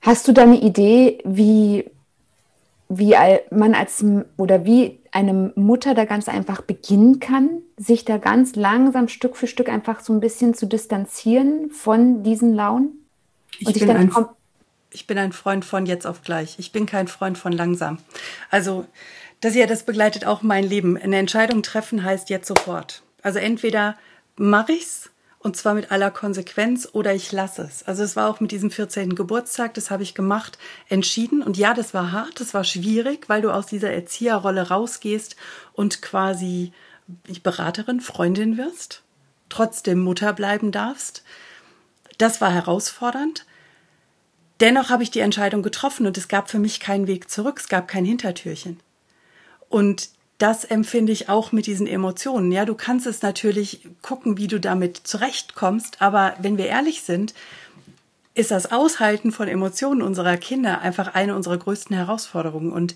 [0.02, 1.89] Hast du da eine Idee, wie,
[2.89, 3.15] wie
[3.52, 4.04] man als
[4.36, 9.47] oder wie eine Mutter da ganz einfach beginnen kann, sich da ganz langsam Stück für
[9.47, 13.06] Stück einfach so ein bisschen zu distanzieren von diesen Launen?
[13.60, 14.12] Ich bin, ein,
[14.91, 16.58] ich bin ein Freund von jetzt auf gleich.
[16.58, 17.99] Ich bin kein Freund von langsam.
[18.49, 18.86] Also,
[19.39, 20.97] das ja, das begleitet auch mein Leben.
[20.97, 23.04] Eine Entscheidung treffen heißt jetzt sofort.
[23.21, 23.97] Also entweder
[24.36, 27.84] mache ich's und zwar mit aller Konsequenz oder ich lasse es.
[27.84, 29.15] Also es war auch mit diesem 14.
[29.15, 30.58] Geburtstag, das habe ich gemacht,
[30.89, 31.41] entschieden.
[31.41, 35.38] Und ja, das war hart, das war schwierig, weil du aus dieser Erzieherrolle rausgehst
[35.73, 36.73] und quasi
[37.41, 39.02] Beraterin, Freundin wirst,
[39.47, 41.23] trotzdem Mutter bleiben darfst.
[42.17, 43.45] Das war herausfordernd.
[44.60, 47.69] Dennoch habe ich die Entscheidung getroffen und es gab für mich keinen Weg zurück, es
[47.69, 48.82] gab kein Hintertürchen.
[49.69, 52.52] Und das empfinde ich auch mit diesen Emotionen.
[52.52, 57.34] Ja, du kannst es natürlich gucken, wie du damit zurechtkommst, aber wenn wir ehrlich sind,
[58.34, 62.71] ist das Aushalten von Emotionen unserer Kinder einfach eine unserer größten Herausforderungen.
[62.71, 62.95] Und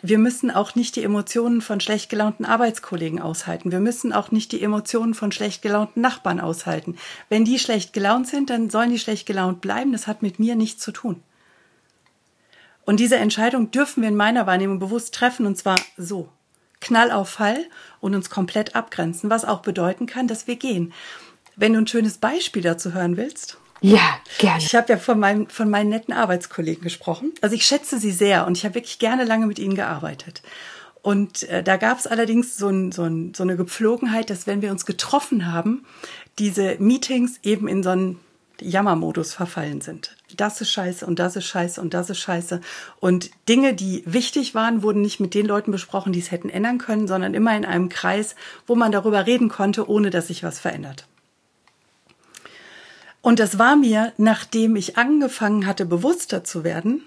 [0.00, 3.70] wir müssen auch nicht die Emotionen von schlecht gelaunten Arbeitskollegen aushalten.
[3.70, 6.96] Wir müssen auch nicht die Emotionen von schlecht gelaunten Nachbarn aushalten.
[7.28, 9.92] Wenn die schlecht gelaunt sind, dann sollen die schlecht gelaunt bleiben.
[9.92, 11.22] Das hat mit mir nichts zu tun.
[12.86, 16.30] Und diese Entscheidung dürfen wir in meiner Wahrnehmung bewusst treffen, und zwar so.
[16.80, 17.66] Knall auf Fall
[18.00, 20.92] und uns komplett abgrenzen, was auch bedeuten kann, dass wir gehen.
[21.56, 23.58] Wenn du ein schönes Beispiel dazu hören willst.
[23.80, 24.62] Ja, gerne.
[24.62, 27.32] Ich habe ja von, meinem, von meinen netten Arbeitskollegen gesprochen.
[27.40, 30.42] Also ich schätze sie sehr und ich habe wirklich gerne lange mit ihnen gearbeitet.
[31.02, 34.62] Und äh, da gab es allerdings so, ein, so, ein, so eine Gepflogenheit, dass wenn
[34.62, 35.84] wir uns getroffen haben,
[36.38, 38.20] diese Meetings eben in so einen
[38.60, 40.16] Jammermodus verfallen sind.
[40.36, 42.60] Das ist scheiße und das ist scheiße und das ist scheiße.
[43.00, 46.78] Und Dinge, die wichtig waren, wurden nicht mit den Leuten besprochen, die es hätten ändern
[46.78, 48.34] können, sondern immer in einem Kreis,
[48.66, 51.06] wo man darüber reden konnte, ohne dass sich was verändert.
[53.20, 57.02] Und das war mir, nachdem ich angefangen hatte, bewusster zu werden,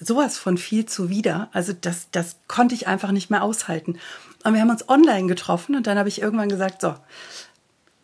[0.00, 1.48] sowas von viel zuwider.
[1.52, 3.98] Also das, das konnte ich einfach nicht mehr aushalten.
[4.44, 6.94] Und wir haben uns online getroffen und dann habe ich irgendwann gesagt, so,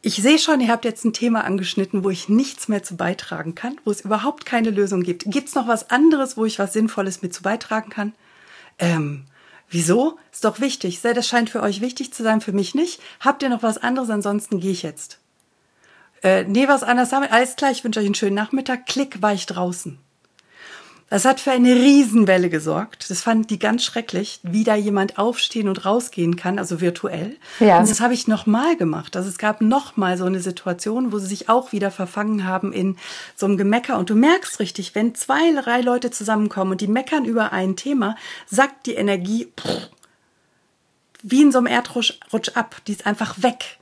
[0.05, 3.55] ich sehe schon, ihr habt jetzt ein Thema angeschnitten, wo ich nichts mehr zu beitragen
[3.55, 5.25] kann, wo es überhaupt keine Lösung gibt.
[5.27, 8.13] Gibt es noch was anderes, wo ich was Sinnvolles mit zu beitragen kann?
[8.79, 9.25] Ähm,
[9.71, 10.19] wieso?
[10.31, 11.01] Ist doch wichtig.
[11.01, 13.01] Das scheint für euch wichtig zu sein, für mich nicht.
[13.19, 14.11] Habt ihr noch was anderes?
[14.11, 15.21] Ansonsten gehe ich jetzt.
[16.23, 17.33] Äh, nee, was anderes haben wir.
[17.33, 18.85] Alles klar, ich wünsche euch einen schönen Nachmittag.
[18.85, 19.99] Klick, war ich draußen.
[21.15, 23.09] Das hat für eine Riesenwelle gesorgt.
[23.09, 27.37] Das fand die ganz schrecklich, wie da jemand aufstehen und rausgehen kann, also virtuell.
[27.61, 27.79] Ja.
[27.79, 29.17] Und das habe ich nochmal gemacht.
[29.17, 32.97] Also es gab nochmal so eine Situation, wo sie sich auch wieder verfangen haben in
[33.37, 33.97] so einem Gemecker.
[33.97, 38.17] Und du merkst richtig, wenn zwei, drei Leute zusammenkommen und die meckern über ein Thema,
[38.51, 39.91] sackt die Energie pff,
[41.23, 42.75] wie in so einem Erdrutsch rutsch ab.
[42.89, 43.79] Die ist einfach weg.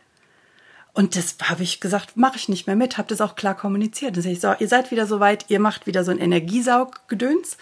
[0.94, 4.16] Und das habe ich gesagt, mache ich nicht mehr mit, habe das auch klar kommuniziert.
[4.16, 7.57] Dann sage ich, so, ihr seid wieder soweit, ihr macht wieder so ein Energiesauggedöns.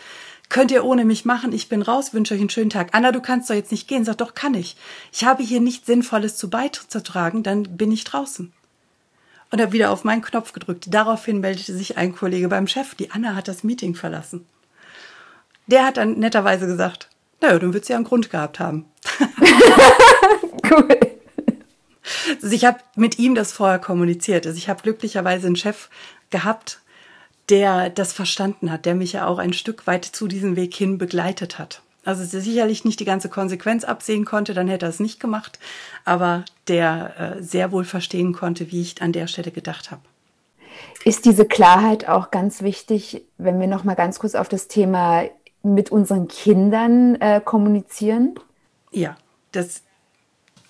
[0.48, 2.88] Könnt ihr ohne mich machen, ich bin raus, wünsche euch einen schönen Tag.
[2.90, 4.04] Anna, du kannst doch jetzt nicht gehen.
[4.04, 4.76] Sag doch, kann ich.
[5.12, 8.52] Ich habe hier nichts Sinnvolles zu beizutragen, dann bin ich draußen.
[9.52, 10.86] Und habe wieder auf meinen Knopf gedrückt.
[10.88, 14.44] Daraufhin meldete sich ein Kollege beim Chef, die Anna hat das Meeting verlassen.
[15.68, 17.08] Der hat dann netterweise gesagt,
[17.40, 18.86] naja, dann wird sie ja einen Grund gehabt haben.
[20.70, 21.09] cool.
[22.42, 24.46] Also ich habe mit ihm das vorher kommuniziert.
[24.46, 25.88] Also ich habe glücklicherweise einen Chef
[26.30, 26.80] gehabt,
[27.48, 30.98] der das verstanden hat, der mich ja auch ein Stück weit zu diesem Weg hin
[30.98, 31.82] begleitet hat.
[32.04, 35.58] Also sicherlich nicht die ganze Konsequenz absehen konnte, dann hätte er es nicht gemacht,
[36.04, 40.00] aber der äh, sehr wohl verstehen konnte, wie ich an der Stelle gedacht habe.
[41.04, 45.24] Ist diese Klarheit auch ganz wichtig, wenn wir noch mal ganz kurz auf das Thema
[45.62, 48.34] mit unseren Kindern äh, kommunizieren?
[48.90, 49.16] Ja,
[49.52, 49.82] das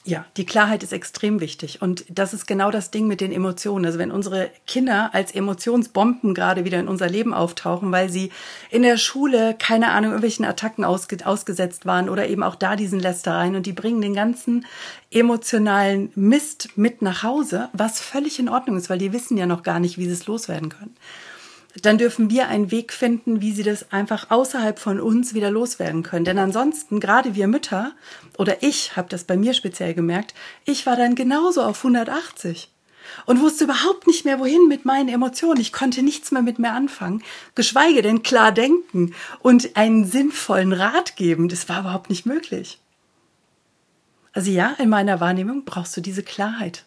[0.04, 1.82] Ja, die Klarheit ist extrem wichtig.
[1.82, 3.84] Und das ist genau das Ding mit den Emotionen.
[3.84, 8.30] Also wenn unsere Kinder als Emotionsbomben gerade wieder in unser Leben auftauchen, weil sie
[8.70, 12.98] in der Schule, keine Ahnung, irgendwelchen Attacken ausge ausgesetzt waren oder eben auch da diesen
[12.98, 14.64] Lästereien und die bringen den ganzen
[15.10, 19.62] emotionalen Mist mit nach Hause, was völlig in Ordnung ist, weil die wissen ja noch
[19.62, 20.96] gar nicht, wie sie es loswerden können
[21.82, 26.02] dann dürfen wir einen Weg finden, wie sie das einfach außerhalb von uns wieder loswerden
[26.02, 26.24] können.
[26.24, 27.92] Denn ansonsten, gerade wir Mütter,
[28.38, 32.70] oder ich habe das bei mir speziell gemerkt, ich war dann genauso auf 180
[33.26, 35.60] und wusste überhaupt nicht mehr, wohin mit meinen Emotionen.
[35.60, 37.22] Ich konnte nichts mehr mit mir anfangen,
[37.54, 41.48] geschweige denn klar denken und einen sinnvollen Rat geben.
[41.48, 42.78] Das war überhaupt nicht möglich.
[44.32, 46.84] Also ja, in meiner Wahrnehmung brauchst du diese Klarheit.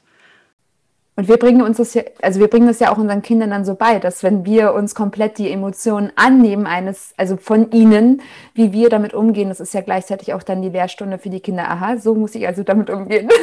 [1.16, 3.66] Und wir bringen uns das ja, also wir bringen das ja auch unseren Kindern dann
[3.66, 8.22] so bei, dass wenn wir uns komplett die Emotionen annehmen eines, also von ihnen,
[8.56, 11.70] wie wir damit umgehen, das ist ja gleichzeitig auch dann die Lehrstunde für die Kinder.
[11.70, 13.30] Aha, so muss ich also damit umgehen.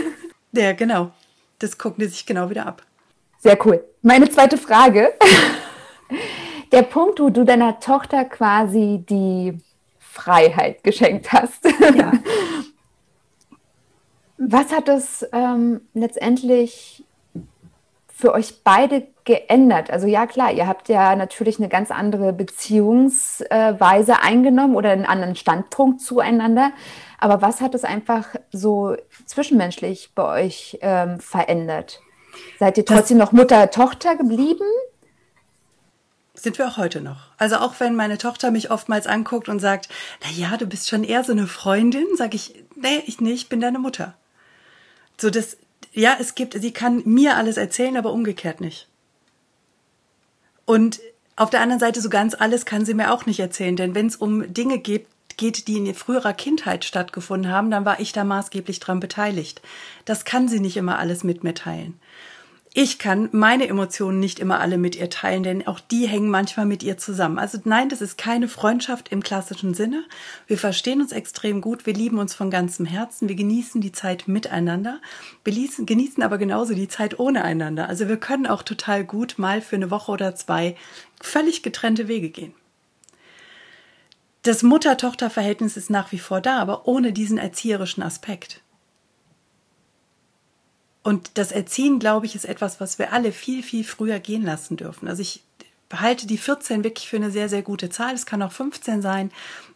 [0.52, 1.12] Ja, genau.
[1.60, 2.82] Das gucken die sich genau wieder ab.
[3.38, 3.84] Sehr cool.
[4.02, 5.12] Meine zweite Frage.
[6.72, 9.56] Der Punkt, wo du deiner Tochter quasi die
[10.00, 11.64] Freiheit geschenkt hast.
[11.94, 12.10] Ja.
[14.38, 17.04] Was hat es ähm, letztendlich
[18.20, 19.90] für euch beide geändert?
[19.90, 25.36] Also ja, klar, ihr habt ja natürlich eine ganz andere Beziehungsweise eingenommen oder einen anderen
[25.36, 26.72] Standpunkt zueinander.
[27.18, 32.00] Aber was hat es einfach so zwischenmenschlich bei euch ähm, verändert?
[32.58, 34.64] Seid ihr trotzdem das noch Mutter-Tochter geblieben?
[36.34, 37.28] Sind wir auch heute noch.
[37.36, 39.88] Also auch wenn meine Tochter mich oftmals anguckt und sagt,
[40.22, 43.48] na ja, du bist schon eher so eine Freundin, sage ich, nee, ich nicht, ich
[43.50, 44.14] bin deine Mutter.
[45.18, 45.58] So das,
[45.92, 48.88] ja, es gibt, sie kann mir alles erzählen, aber umgekehrt nicht.
[50.64, 51.00] Und
[51.36, 54.06] auf der anderen Seite so ganz alles kann sie mir auch nicht erzählen, denn wenn
[54.06, 58.24] es um Dinge geht, geht, die in früherer Kindheit stattgefunden haben, dann war ich da
[58.24, 59.62] maßgeblich dran beteiligt.
[60.04, 61.98] Das kann sie nicht immer alles mit mir teilen
[62.72, 66.66] ich kann meine Emotionen nicht immer alle mit ihr teilen, denn auch die hängen manchmal
[66.66, 67.36] mit ihr zusammen.
[67.36, 70.04] Also nein, das ist keine Freundschaft im klassischen Sinne.
[70.46, 74.28] Wir verstehen uns extrem gut, wir lieben uns von ganzem Herzen, wir genießen die Zeit
[74.28, 75.00] miteinander,
[75.42, 77.88] wir genießen aber genauso die Zeit ohne einander.
[77.88, 80.76] Also wir können auch total gut mal für eine Woche oder zwei
[81.20, 82.54] völlig getrennte Wege gehen.
[84.42, 88.62] Das Mutter-Tochter-Verhältnis ist nach wie vor da, aber ohne diesen erzieherischen Aspekt.
[91.02, 94.76] Und das Erziehen, glaube ich, ist etwas, was wir alle viel, viel früher gehen lassen
[94.76, 95.08] dürfen.
[95.08, 95.42] Also ich
[95.88, 98.14] behalte die 14 wirklich für eine sehr, sehr gute Zahl.
[98.14, 99.30] Es kann auch 15 sein,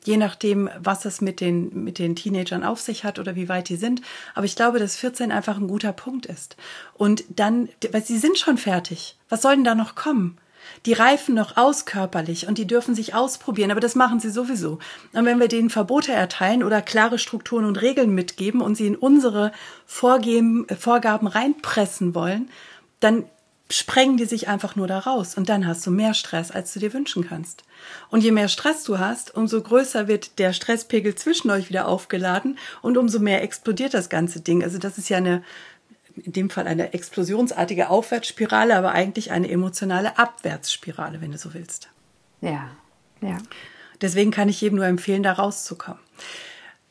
[0.04, 3.68] je nachdem, was es mit den, mit den Teenagern auf sich hat oder wie weit
[3.68, 4.00] die sind.
[4.34, 6.56] Aber ich glaube, dass 14 einfach ein guter Punkt ist.
[6.94, 9.16] Und dann, weil sie sind schon fertig.
[9.28, 10.38] Was soll denn da noch kommen?
[10.86, 14.78] Die reifen noch aus körperlich und die dürfen sich ausprobieren, aber das machen sie sowieso.
[15.12, 18.96] Und wenn wir denen Verbote erteilen oder klare Strukturen und Regeln mitgeben und sie in
[18.96, 19.52] unsere
[19.86, 22.50] Vorgeben, Vorgaben reinpressen wollen,
[23.00, 23.24] dann
[23.70, 26.80] sprengen die sich einfach nur da raus und dann hast du mehr Stress, als du
[26.80, 27.64] dir wünschen kannst.
[28.10, 32.58] Und je mehr Stress du hast, umso größer wird der Stresspegel zwischen euch wieder aufgeladen
[32.82, 34.62] und umso mehr explodiert das ganze Ding.
[34.62, 35.42] Also das ist ja eine
[36.16, 41.88] in dem Fall eine explosionsartige Aufwärtsspirale, aber eigentlich eine emotionale Abwärtsspirale, wenn du so willst.
[42.40, 42.70] Ja,
[43.20, 43.38] ja.
[44.00, 46.00] Deswegen kann ich jedem nur empfehlen, da rauszukommen.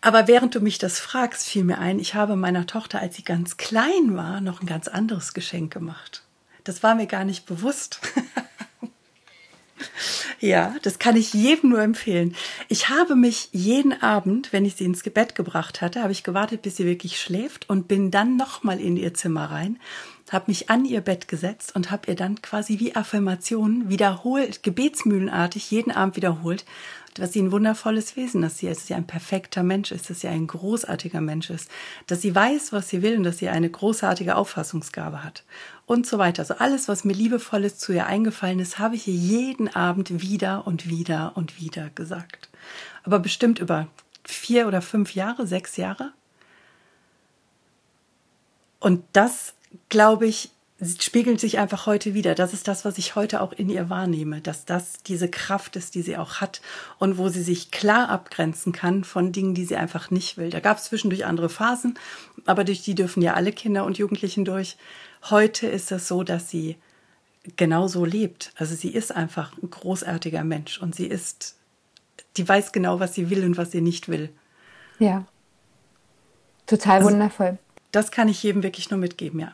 [0.01, 3.23] Aber während du mich das fragst, fiel mir ein, ich habe meiner Tochter, als sie
[3.23, 6.23] ganz klein war, noch ein ganz anderes Geschenk gemacht.
[6.65, 8.01] Das war mir gar nicht bewusst.
[10.39, 12.35] Ja, das kann ich jedem nur empfehlen.
[12.67, 16.61] Ich habe mich jeden Abend, wenn ich sie ins Bett gebracht hatte, habe ich gewartet,
[16.61, 19.79] bis sie wirklich schläft und bin dann nochmal in ihr Zimmer rein,
[20.31, 25.69] habe mich an ihr Bett gesetzt und habe ihr dann quasi wie Affirmationen wiederholt, gebetsmühlenartig
[25.69, 26.65] jeden Abend wiederholt,
[27.13, 30.47] dass sie ein wundervolles Wesen ist, dass sie ein perfekter Mensch ist, dass sie ein
[30.47, 31.69] großartiger Mensch ist,
[32.07, 35.43] dass sie weiß, was sie will und dass sie eine großartige Auffassungsgabe hat
[35.85, 36.41] und so weiter.
[36.41, 40.65] Also alles, was mir liebevolles zu ihr eingefallen ist, habe ich ihr jeden Abend wieder
[40.65, 42.49] und wieder und wieder gesagt.
[43.03, 43.87] Aber bestimmt über
[44.23, 46.13] vier oder fünf Jahre, sechs Jahre.
[48.79, 49.53] Und das,
[49.89, 50.51] glaube ich,
[50.99, 52.35] spiegelt sich einfach heute wieder.
[52.35, 55.95] Das ist das, was ich heute auch in ihr wahrnehme, dass das diese Kraft ist,
[55.95, 56.61] die sie auch hat
[56.99, 60.49] und wo sie sich klar abgrenzen kann von Dingen, die sie einfach nicht will.
[60.49, 61.97] Da gab es zwischendurch andere Phasen,
[62.45, 64.77] aber durch die dürfen ja alle Kinder und Jugendlichen durch.
[65.29, 66.77] Heute ist es so, dass sie
[67.55, 68.53] genauso lebt.
[68.57, 71.55] Also sie ist einfach ein großartiger Mensch und sie ist,
[72.37, 74.29] die weiß genau, was sie will und was sie nicht will.
[74.99, 75.25] Ja.
[76.65, 77.57] Total also, wundervoll.
[77.91, 79.53] Das kann ich jedem wirklich nur mitgeben, ja.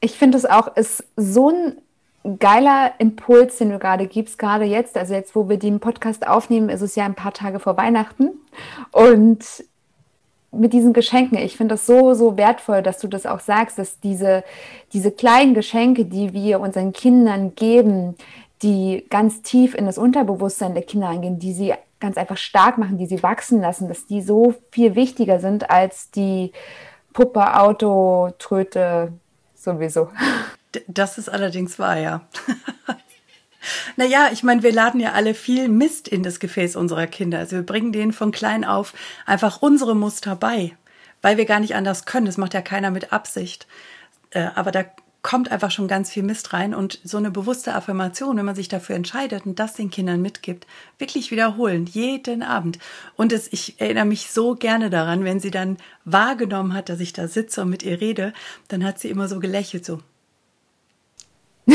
[0.00, 4.96] Ich finde es auch, ist so ein geiler Impuls, den du gerade gibst, gerade jetzt.
[4.96, 8.30] Also jetzt, wo wir den Podcast aufnehmen, ist es ja ein paar Tage vor Weihnachten.
[8.92, 9.44] Und
[10.56, 11.38] mit diesen Geschenken.
[11.38, 14.44] Ich finde das so, so wertvoll, dass du das auch sagst, dass diese,
[14.92, 18.16] diese kleinen Geschenke, die wir unseren Kindern geben,
[18.62, 22.98] die ganz tief in das Unterbewusstsein der Kinder eingehen, die sie ganz einfach stark machen,
[22.98, 26.52] die sie wachsen lassen, dass die so viel wichtiger sind als die
[27.12, 29.12] Puppe, Auto, Tröte
[29.54, 30.08] sowieso.
[30.88, 32.22] Das ist allerdings wahr, ja.
[33.96, 37.38] Naja, ich meine, wir laden ja alle viel Mist in das Gefäß unserer Kinder.
[37.38, 38.94] Also wir bringen denen von klein auf
[39.26, 40.76] einfach unsere Muster bei,
[41.22, 42.26] weil wir gar nicht anders können.
[42.26, 43.66] Das macht ja keiner mit Absicht.
[44.30, 44.84] Äh, aber da
[45.24, 48.68] kommt einfach schon ganz viel Mist rein und so eine bewusste Affirmation, wenn man sich
[48.68, 50.66] dafür entscheidet und das den Kindern mitgibt,
[50.98, 52.78] wirklich wiederholen, jeden Abend.
[53.16, 57.14] Und es, ich erinnere mich so gerne daran, wenn sie dann wahrgenommen hat, dass ich
[57.14, 58.34] da sitze und mit ihr rede,
[58.68, 60.00] dann hat sie immer so gelächelt, so.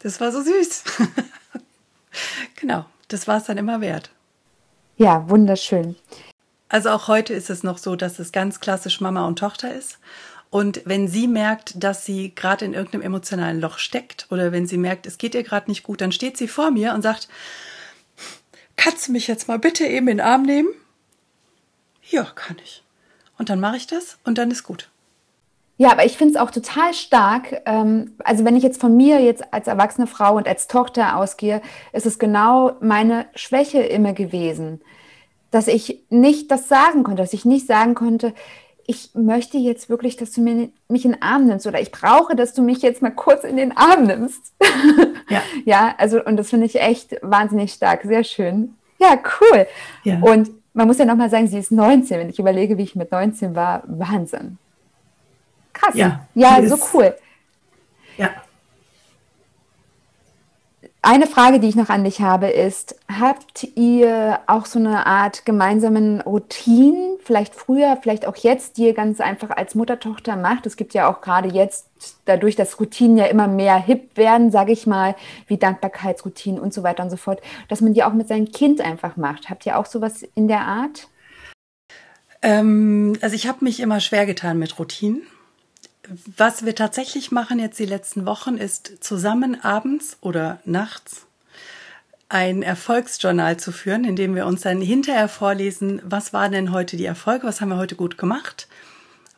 [0.00, 0.84] Das war so süß.
[2.60, 4.10] genau, das war es dann immer wert.
[4.96, 5.96] Ja, wunderschön.
[6.68, 9.98] Also auch heute ist es noch so, dass es ganz klassisch Mama und Tochter ist.
[10.50, 14.78] Und wenn sie merkt, dass sie gerade in irgendeinem emotionalen Loch steckt oder wenn sie
[14.78, 17.28] merkt, es geht ihr gerade nicht gut, dann steht sie vor mir und sagt,
[18.76, 20.68] kannst du mich jetzt mal bitte eben in den Arm nehmen?
[22.02, 22.82] Ja, kann ich.
[23.36, 24.88] Und dann mache ich das und dann ist gut.
[25.78, 27.62] Ja, aber ich finde es auch total stark.
[27.64, 31.62] Ähm, also wenn ich jetzt von mir jetzt als erwachsene Frau und als Tochter ausgehe,
[31.92, 34.80] ist es genau meine Schwäche immer gewesen,
[35.52, 38.34] dass ich nicht das sagen konnte, dass ich nicht sagen konnte,
[38.90, 42.34] ich möchte jetzt wirklich, dass du mir, mich in den Arm nimmst oder ich brauche,
[42.34, 44.54] dass du mich jetzt mal kurz in den Arm nimmst.
[45.28, 48.74] Ja, ja also und das finde ich echt wahnsinnig stark, sehr schön.
[48.98, 49.66] Ja, cool.
[50.02, 50.18] Ja.
[50.22, 52.18] Und man muss ja nochmal sagen, sie ist 19.
[52.18, 54.58] Wenn ich überlege, wie ich mit 19 war, Wahnsinn.
[55.78, 55.94] Krass.
[55.94, 57.14] Ja, ja so cool.
[58.16, 58.30] Ja.
[61.00, 65.46] Eine Frage, die ich noch an dich habe, ist, habt ihr auch so eine Art
[65.46, 70.66] gemeinsamen Routinen, vielleicht früher, vielleicht auch jetzt, die ihr ganz einfach als Mutter-Tochter macht?
[70.66, 71.86] Es gibt ja auch gerade jetzt,
[72.24, 75.14] dadurch, dass Routinen ja immer mehr hip werden, sage ich mal,
[75.46, 78.80] wie Dankbarkeitsroutinen und so weiter und so fort, dass man die auch mit seinem Kind
[78.80, 79.48] einfach macht.
[79.48, 81.08] Habt ihr auch sowas in der Art?
[82.42, 85.22] Ähm, also ich habe mich immer schwer getan mit Routinen
[86.36, 91.26] was wir tatsächlich machen jetzt die letzten Wochen, ist zusammen abends oder nachts
[92.28, 96.96] ein Erfolgsjournal zu führen, in dem wir uns dann hinterher vorlesen, was waren denn heute
[96.96, 98.68] die Erfolge, was haben wir heute gut gemacht,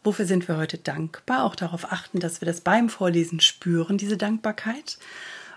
[0.03, 4.17] wofür sind wir heute dankbar, auch darauf achten, dass wir das beim Vorlesen spüren, diese
[4.17, 4.99] Dankbarkeit.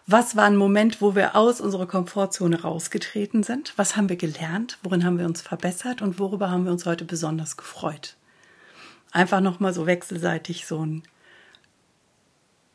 [0.05, 3.73] Was war ein Moment, wo wir aus unserer Komfortzone rausgetreten sind?
[3.77, 4.77] Was haben wir gelernt?
[4.83, 6.01] Worin haben wir uns verbessert?
[6.01, 8.17] Und worüber haben wir uns heute besonders gefreut?
[9.13, 11.03] Einfach nochmal so wechselseitig so ein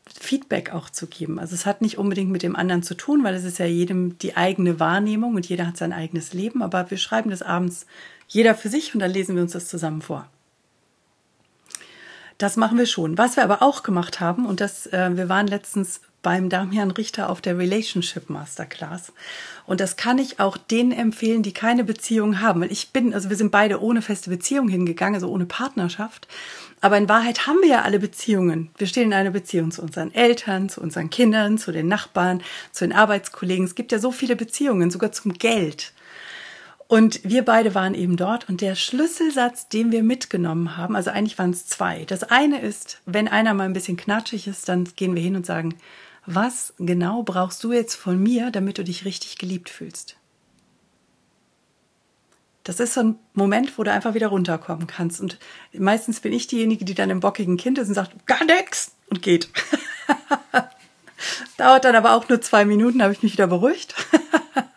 [0.08, 1.38] Feedback auch zu geben.
[1.38, 4.18] Also es hat nicht unbedingt mit dem anderen zu tun, weil es ist ja jedem
[4.18, 7.86] die eigene Wahrnehmung und jeder hat sein eigenes Leben, aber wir schreiben das abends
[8.26, 10.28] jeder für sich und dann lesen wir uns das zusammen vor.
[12.38, 13.18] Das machen wir schon.
[13.18, 17.30] Was wir aber auch gemacht haben, und das, äh, wir waren letztens beim Damian Richter
[17.30, 19.14] auf der Relationship Masterclass.
[19.64, 22.60] Und das kann ich auch denen empfehlen, die keine Beziehung haben.
[22.60, 26.28] Weil ich bin, also wir sind beide ohne feste Beziehung hingegangen, also ohne Partnerschaft.
[26.82, 28.68] Aber in Wahrheit haben wir ja alle Beziehungen.
[28.76, 32.84] Wir stehen in einer Beziehung zu unseren Eltern, zu unseren Kindern, zu den Nachbarn, zu
[32.84, 33.64] den Arbeitskollegen.
[33.64, 35.94] Es gibt ja so viele Beziehungen, sogar zum Geld.
[36.88, 41.38] Und wir beide waren eben dort und der Schlüsselsatz, den wir mitgenommen haben, also eigentlich
[41.38, 42.04] waren es zwei.
[42.04, 45.46] Das eine ist, wenn einer mal ein bisschen knatschig ist, dann gehen wir hin und
[45.46, 45.74] sagen,
[46.30, 50.16] was genau brauchst du jetzt von mir, damit du dich richtig geliebt fühlst?
[52.64, 55.22] Das ist so ein Moment, wo du einfach wieder runterkommen kannst.
[55.22, 55.38] Und
[55.72, 59.22] meistens bin ich diejenige, die dann im bockigen Kind ist und sagt, gar nix und
[59.22, 59.48] geht.
[61.56, 63.94] Dauert dann aber auch nur zwei Minuten, habe ich mich wieder beruhigt.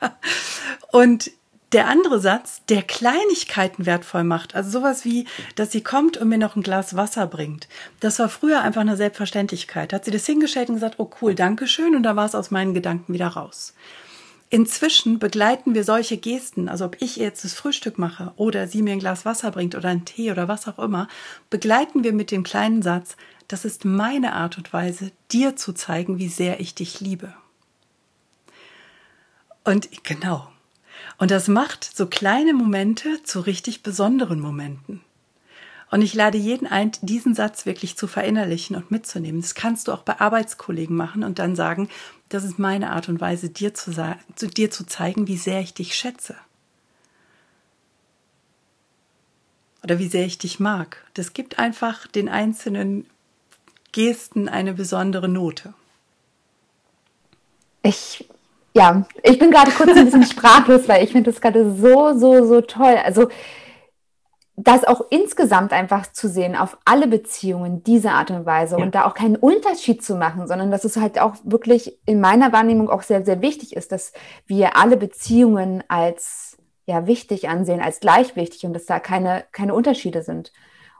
[0.93, 1.31] und
[1.71, 6.37] der andere Satz, der Kleinigkeiten wertvoll macht, also sowas wie, dass sie kommt und mir
[6.37, 7.67] noch ein Glas Wasser bringt.
[7.99, 9.91] Das war früher einfach eine Selbstverständlichkeit.
[9.91, 12.35] Da hat sie das hingestellt und gesagt, oh cool, danke schön, und da war es
[12.35, 13.73] aus meinen Gedanken wieder raus.
[14.49, 18.91] Inzwischen begleiten wir solche Gesten, also ob ich jetzt das Frühstück mache oder sie mir
[18.91, 21.07] ein Glas Wasser bringt oder einen Tee oder was auch immer,
[21.49, 23.15] begleiten wir mit dem kleinen Satz,
[23.47, 27.33] das ist meine Art und Weise, dir zu zeigen, wie sehr ich dich liebe.
[29.63, 30.50] Und genau,
[31.21, 35.01] und das macht so kleine Momente zu richtig besonderen Momenten.
[35.91, 39.39] Und ich lade jeden ein, diesen Satz wirklich zu verinnerlichen und mitzunehmen.
[39.39, 41.89] Das kannst du auch bei Arbeitskollegen machen und dann sagen,
[42.29, 43.91] das ist meine Art und Weise, dir zu,
[44.33, 46.35] zu, dir zu zeigen, wie sehr ich dich schätze.
[49.83, 51.05] Oder wie sehr ich dich mag.
[51.13, 53.05] Das gibt einfach den einzelnen
[53.91, 55.75] Gesten eine besondere Note.
[57.83, 58.25] Ich
[58.73, 62.45] ja, ich bin gerade kurz ein bisschen sprachlos, weil ich finde das gerade so, so,
[62.45, 62.97] so toll.
[63.03, 63.27] Also
[64.55, 68.83] das auch insgesamt einfach zu sehen auf alle Beziehungen diese Art und Weise ja.
[68.83, 72.51] und da auch keinen Unterschied zu machen, sondern dass es halt auch wirklich in meiner
[72.51, 74.13] Wahrnehmung auch sehr, sehr wichtig ist, dass
[74.45, 79.73] wir alle Beziehungen als ja wichtig ansehen, als gleich wichtig und dass da keine, keine
[79.73, 80.51] Unterschiede sind.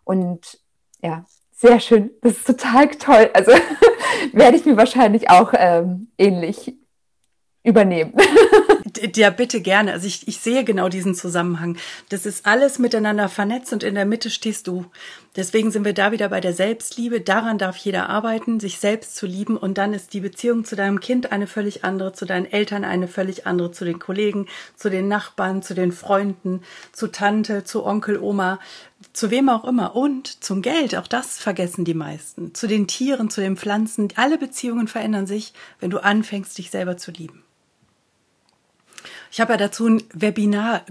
[0.04, 0.60] Und
[1.02, 2.12] ja, sehr schön.
[2.22, 3.30] Das ist total toll.
[3.34, 3.52] Also
[4.34, 6.76] werde ich mir wahrscheinlich auch ähm, ähnlich
[7.64, 8.14] übernehmen.
[9.16, 9.94] Ja, bitte gerne.
[9.94, 11.78] Also ich, ich sehe genau diesen Zusammenhang.
[12.10, 14.86] Das ist alles miteinander vernetzt und in der Mitte stehst du.
[15.36, 17.22] Deswegen sind wir da wieder bei der Selbstliebe.
[17.22, 19.56] Daran darf jeder arbeiten, sich selbst zu lieben.
[19.56, 23.08] Und dann ist die Beziehung zu deinem Kind eine völlig andere, zu deinen Eltern eine
[23.08, 28.20] völlig andere, zu den Kollegen, zu den Nachbarn, zu den Freunden, zu Tante, zu Onkel,
[28.20, 28.60] Oma,
[29.14, 29.96] zu wem auch immer.
[29.96, 30.96] Und zum Geld.
[30.96, 32.54] Auch das vergessen die meisten.
[32.54, 34.10] Zu den Tieren, zu den Pflanzen.
[34.16, 37.44] Alle Beziehungen verändern sich, wenn du anfängst, dich selber zu lieben.
[39.32, 40.82] Ich habe ja dazu ein Webinar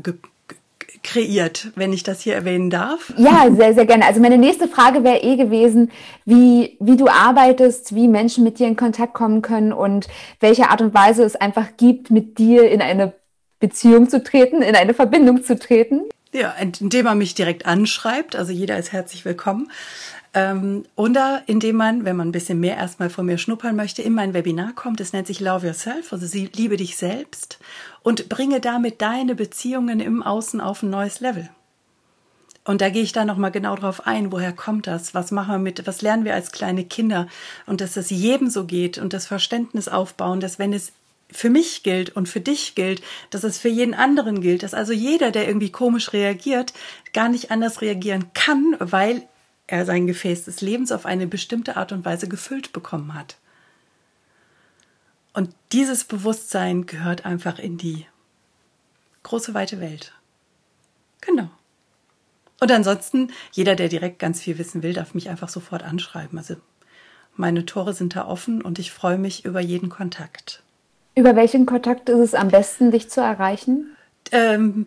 [1.02, 3.12] kreiert, wenn ich das hier erwähnen darf.
[3.16, 4.06] Ja, sehr, sehr gerne.
[4.06, 5.90] Also meine nächste Frage wäre eh gewesen,
[6.24, 10.08] wie, wie du arbeitest, wie Menschen mit dir in Kontakt kommen können und
[10.40, 13.12] welche Art und Weise es einfach gibt, mit dir in eine
[13.60, 16.02] Beziehung zu treten, in eine Verbindung zu treten.
[16.32, 18.36] Ja, indem man mich direkt anschreibt.
[18.36, 19.70] Also jeder ist herzlich willkommen.
[20.32, 24.12] Ähm, oder indem man, wenn man ein bisschen mehr erstmal von mir schnuppern möchte, in
[24.12, 25.00] mein Webinar kommt.
[25.00, 27.58] Es nennt sich Love Yourself, also sie liebe dich selbst
[28.02, 31.50] und bringe damit deine Beziehungen im Außen auf ein neues Level.
[32.64, 35.14] Und da gehe ich da nochmal genau drauf ein, woher kommt das?
[35.14, 37.26] Was machen wir mit, was lernen wir als kleine Kinder?
[37.66, 40.92] Und dass es jedem so geht und das Verständnis aufbauen, dass wenn es
[41.32, 44.92] für mich gilt und für dich gilt, dass es für jeden anderen gilt, dass also
[44.92, 46.72] jeder, der irgendwie komisch reagiert,
[47.12, 49.22] gar nicht anders reagieren kann, weil
[49.70, 53.36] er sein Gefäß des Lebens auf eine bestimmte Art und Weise gefüllt bekommen hat.
[55.32, 58.06] Und dieses Bewusstsein gehört einfach in die
[59.22, 60.12] große weite Welt.
[61.20, 61.48] Genau.
[62.60, 66.36] Und ansonsten, jeder, der direkt ganz viel wissen will, darf mich einfach sofort anschreiben.
[66.36, 66.56] Also
[67.36, 70.62] meine Tore sind da offen und ich freue mich über jeden Kontakt.
[71.14, 73.96] Über welchen Kontakt ist es am besten, dich zu erreichen?
[74.32, 74.86] Ähm,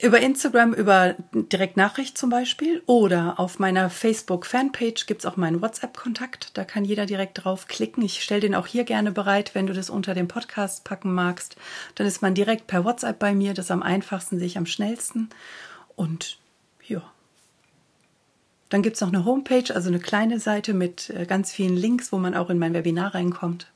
[0.00, 6.56] über Instagram, über Direktnachricht zum Beispiel oder auf meiner Facebook-Fanpage gibt es auch meinen WhatsApp-Kontakt.
[6.56, 8.04] Da kann jeder direkt draufklicken.
[8.04, 11.56] Ich stelle den auch hier gerne bereit, wenn du das unter dem Podcast packen magst.
[11.96, 13.54] Dann ist man direkt per WhatsApp bei mir.
[13.54, 15.30] Das ist am einfachsten, sehe ich am schnellsten.
[15.96, 16.38] Und
[16.86, 17.02] ja.
[18.68, 22.12] Dann gibt es noch eine Homepage, also eine kleine Seite mit äh, ganz vielen Links,
[22.12, 23.66] wo man auch in mein Webinar reinkommt.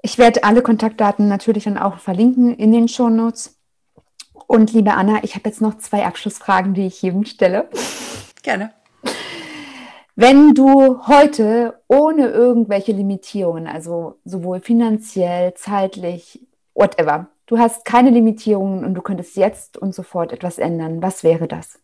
[0.00, 3.56] Ich werde alle Kontaktdaten natürlich dann auch verlinken in den Show Notes.
[4.46, 7.68] Und liebe Anna, ich habe jetzt noch zwei Abschlussfragen, die ich jedem stelle.
[8.42, 8.72] Gerne.
[10.16, 16.40] Wenn du heute ohne irgendwelche Limitierungen, also sowohl finanziell, zeitlich,
[16.74, 21.48] whatever, du hast keine Limitierungen und du könntest jetzt und sofort etwas ändern, was wäre
[21.48, 21.80] das?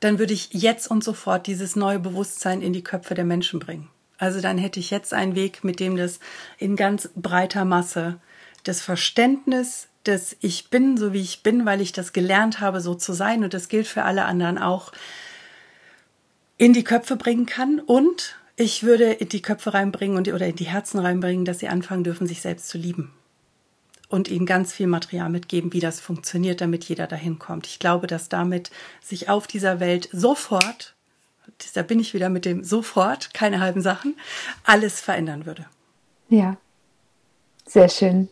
[0.00, 3.88] Dann würde ich jetzt und sofort dieses neue Bewusstsein in die Köpfe der Menschen bringen.
[4.18, 6.20] Also dann hätte ich jetzt einen Weg, mit dem das
[6.58, 8.20] in ganz breiter Masse
[8.64, 12.94] das Verständnis dass ich bin, so wie ich bin, weil ich das gelernt habe, so
[12.94, 14.92] zu sein und das gilt für alle anderen auch,
[16.56, 20.56] in die Köpfe bringen kann und ich würde in die Köpfe reinbringen und, oder in
[20.56, 23.12] die Herzen reinbringen, dass sie anfangen dürfen, sich selbst zu lieben.
[24.08, 27.66] Und ihnen ganz viel Material mitgeben, wie das funktioniert, damit jeder dahin kommt.
[27.66, 30.94] Ich glaube, dass damit sich auf dieser Welt sofort,
[31.74, 34.16] da bin ich wieder mit dem sofort, keine halben Sachen,
[34.64, 35.66] alles verändern würde.
[36.30, 36.56] Ja,
[37.66, 38.28] sehr schön.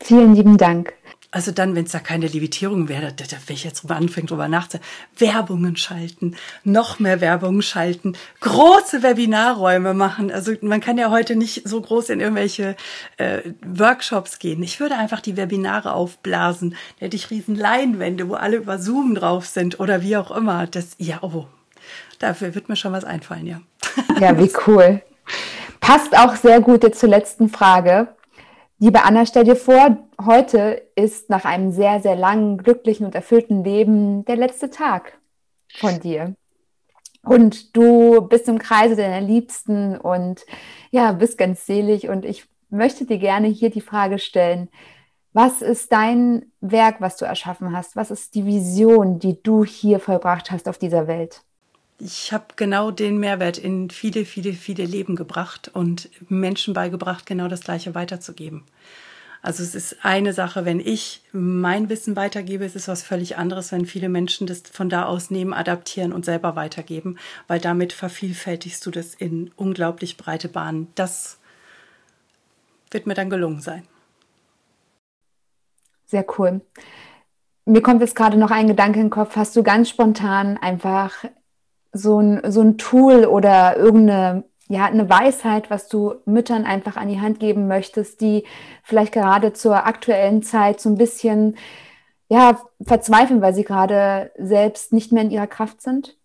[0.00, 0.94] Vielen lieben Dank.
[1.34, 4.28] Also dann, wenn es da keine Levitierung wäre, da, da wenn ich jetzt drüber anfange,
[4.28, 4.88] drüber nachzudenken,
[5.18, 10.30] Werbungen schalten, noch mehr Werbungen schalten, große Webinarräume machen.
[10.30, 12.76] Also man kann ja heute nicht so groß in irgendwelche
[13.16, 14.62] äh, Workshops gehen.
[14.62, 16.76] Ich würde einfach die Webinare aufblasen.
[17.00, 20.68] Da hätte ich riesen Leinwände, wo alle über Zoom drauf sind oder wie auch immer.
[20.68, 21.46] Das, ja, oh,
[22.20, 23.60] dafür wird mir schon was einfallen, ja.
[24.20, 25.02] Ja, wie cool.
[25.80, 28.06] Passt auch sehr gut jetzt zur letzten Frage.
[28.84, 33.64] Liebe Anna, stell dir vor, heute ist nach einem sehr, sehr langen, glücklichen und erfüllten
[33.64, 35.18] Leben der letzte Tag
[35.74, 36.34] von dir.
[37.22, 40.44] Und du bist im Kreise deiner Liebsten und
[40.90, 42.10] ja, bist ganz selig.
[42.10, 44.68] Und ich möchte dir gerne hier die Frage stellen,
[45.32, 47.96] was ist dein Werk, was du erschaffen hast?
[47.96, 51.42] Was ist die Vision, die du hier vollbracht hast auf dieser Welt?
[51.98, 57.48] Ich habe genau den Mehrwert in viele, viele, viele Leben gebracht und Menschen beigebracht, genau
[57.48, 58.64] das Gleiche weiterzugeben.
[59.42, 63.72] Also es ist eine Sache, wenn ich mein Wissen weitergebe, es ist was völlig anderes,
[63.72, 68.84] wenn viele Menschen das von da aus nehmen, adaptieren und selber weitergeben, weil damit vervielfältigst
[68.86, 70.88] du das in unglaublich breite Bahnen.
[70.94, 71.38] Das
[72.90, 73.86] wird mir dann gelungen sein.
[76.06, 76.62] Sehr cool.
[77.66, 79.36] mir kommt jetzt gerade noch ein Gedanke in den Kopf.
[79.36, 81.12] Hast du ganz spontan einfach
[81.94, 87.08] so ein, so ein Tool oder irgendeine ja, eine Weisheit, was du Müttern einfach an
[87.08, 88.44] die Hand geben möchtest, die
[88.82, 91.56] vielleicht gerade zur aktuellen Zeit so ein bisschen
[92.28, 96.16] ja, verzweifeln, weil sie gerade selbst nicht mehr in ihrer Kraft sind?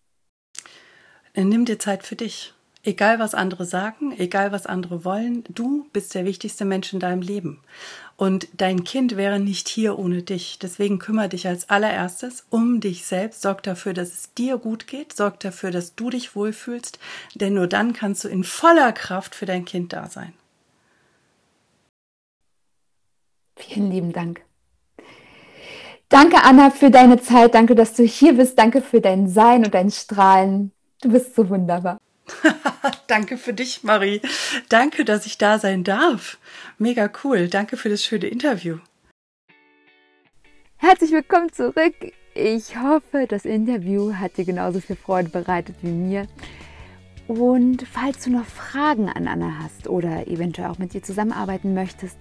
[1.35, 2.53] Nimm dir Zeit für dich.
[2.89, 7.21] Egal was andere sagen, egal was andere wollen, du bist der wichtigste Mensch in deinem
[7.21, 7.59] Leben.
[8.17, 10.57] Und dein Kind wäre nicht hier ohne dich.
[10.57, 13.43] Deswegen kümmere dich als allererstes um dich selbst.
[13.43, 15.15] Sorg dafür, dass es dir gut geht.
[15.15, 16.97] Sorg dafür, dass du dich wohlfühlst.
[17.35, 20.33] Denn nur dann kannst du in voller Kraft für dein Kind da sein.
[23.55, 24.41] Vielen lieben Dank.
[26.09, 27.53] Danke, Anna, für deine Zeit.
[27.53, 28.57] Danke, dass du hier bist.
[28.57, 30.71] Danke für dein Sein und dein Strahlen.
[31.03, 31.99] Du bist so wunderbar.
[33.07, 34.21] Danke für dich, Marie.
[34.69, 36.37] Danke, dass ich da sein darf.
[36.77, 37.47] Mega cool.
[37.47, 38.77] Danke für das schöne Interview.
[40.77, 41.95] Herzlich willkommen zurück.
[42.35, 46.27] Ich hoffe, das Interview hat dir genauso viel Freude bereitet wie mir.
[47.27, 52.17] Und falls du noch Fragen an Anna hast oder eventuell auch mit ihr zusammenarbeiten möchtest,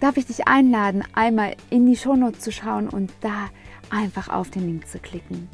[0.00, 3.48] darf ich dich einladen, einmal in die Shownotes zu schauen und da
[3.90, 5.48] einfach auf den Link zu klicken.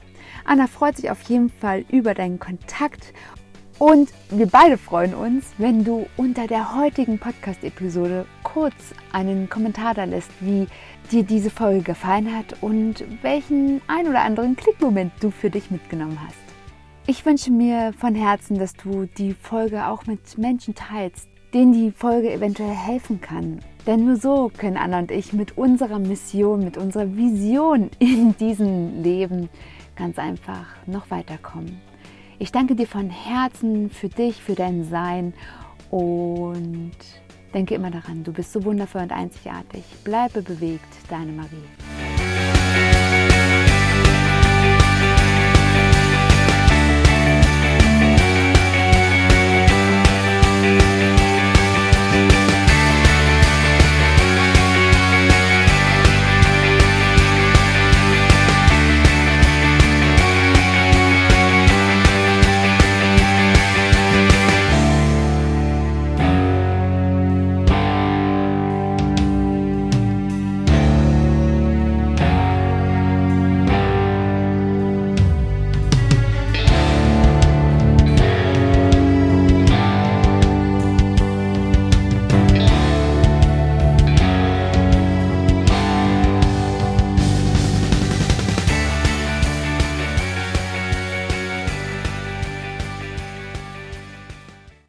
[0.45, 3.13] Anna freut sich auf jeden Fall über deinen Kontakt
[3.79, 8.75] und wir beide freuen uns, wenn du unter der heutigen Podcast-Episode kurz
[9.13, 10.67] einen Kommentar da lässt, wie
[11.13, 16.19] dir diese Folge gefallen hat und welchen ein oder anderen Klickmoment du für dich mitgenommen
[16.25, 16.37] hast.
[17.07, 21.91] Ich wünsche mir von Herzen, dass du die Folge auch mit Menschen teilst, denen die
[21.91, 23.61] Folge eventuell helfen kann.
[23.87, 29.03] Denn nur so können Anna und ich mit unserer Mission, mit unserer Vision in diesem
[29.03, 29.49] Leben
[29.97, 31.88] ganz einfach noch weiterkommen.
[32.41, 35.35] Ich danke dir von Herzen für dich, für dein Sein
[35.91, 36.93] und
[37.53, 39.83] denke immer daran, du bist so wundervoll und einzigartig.
[40.05, 42.08] Bleibe bewegt, deine Marie.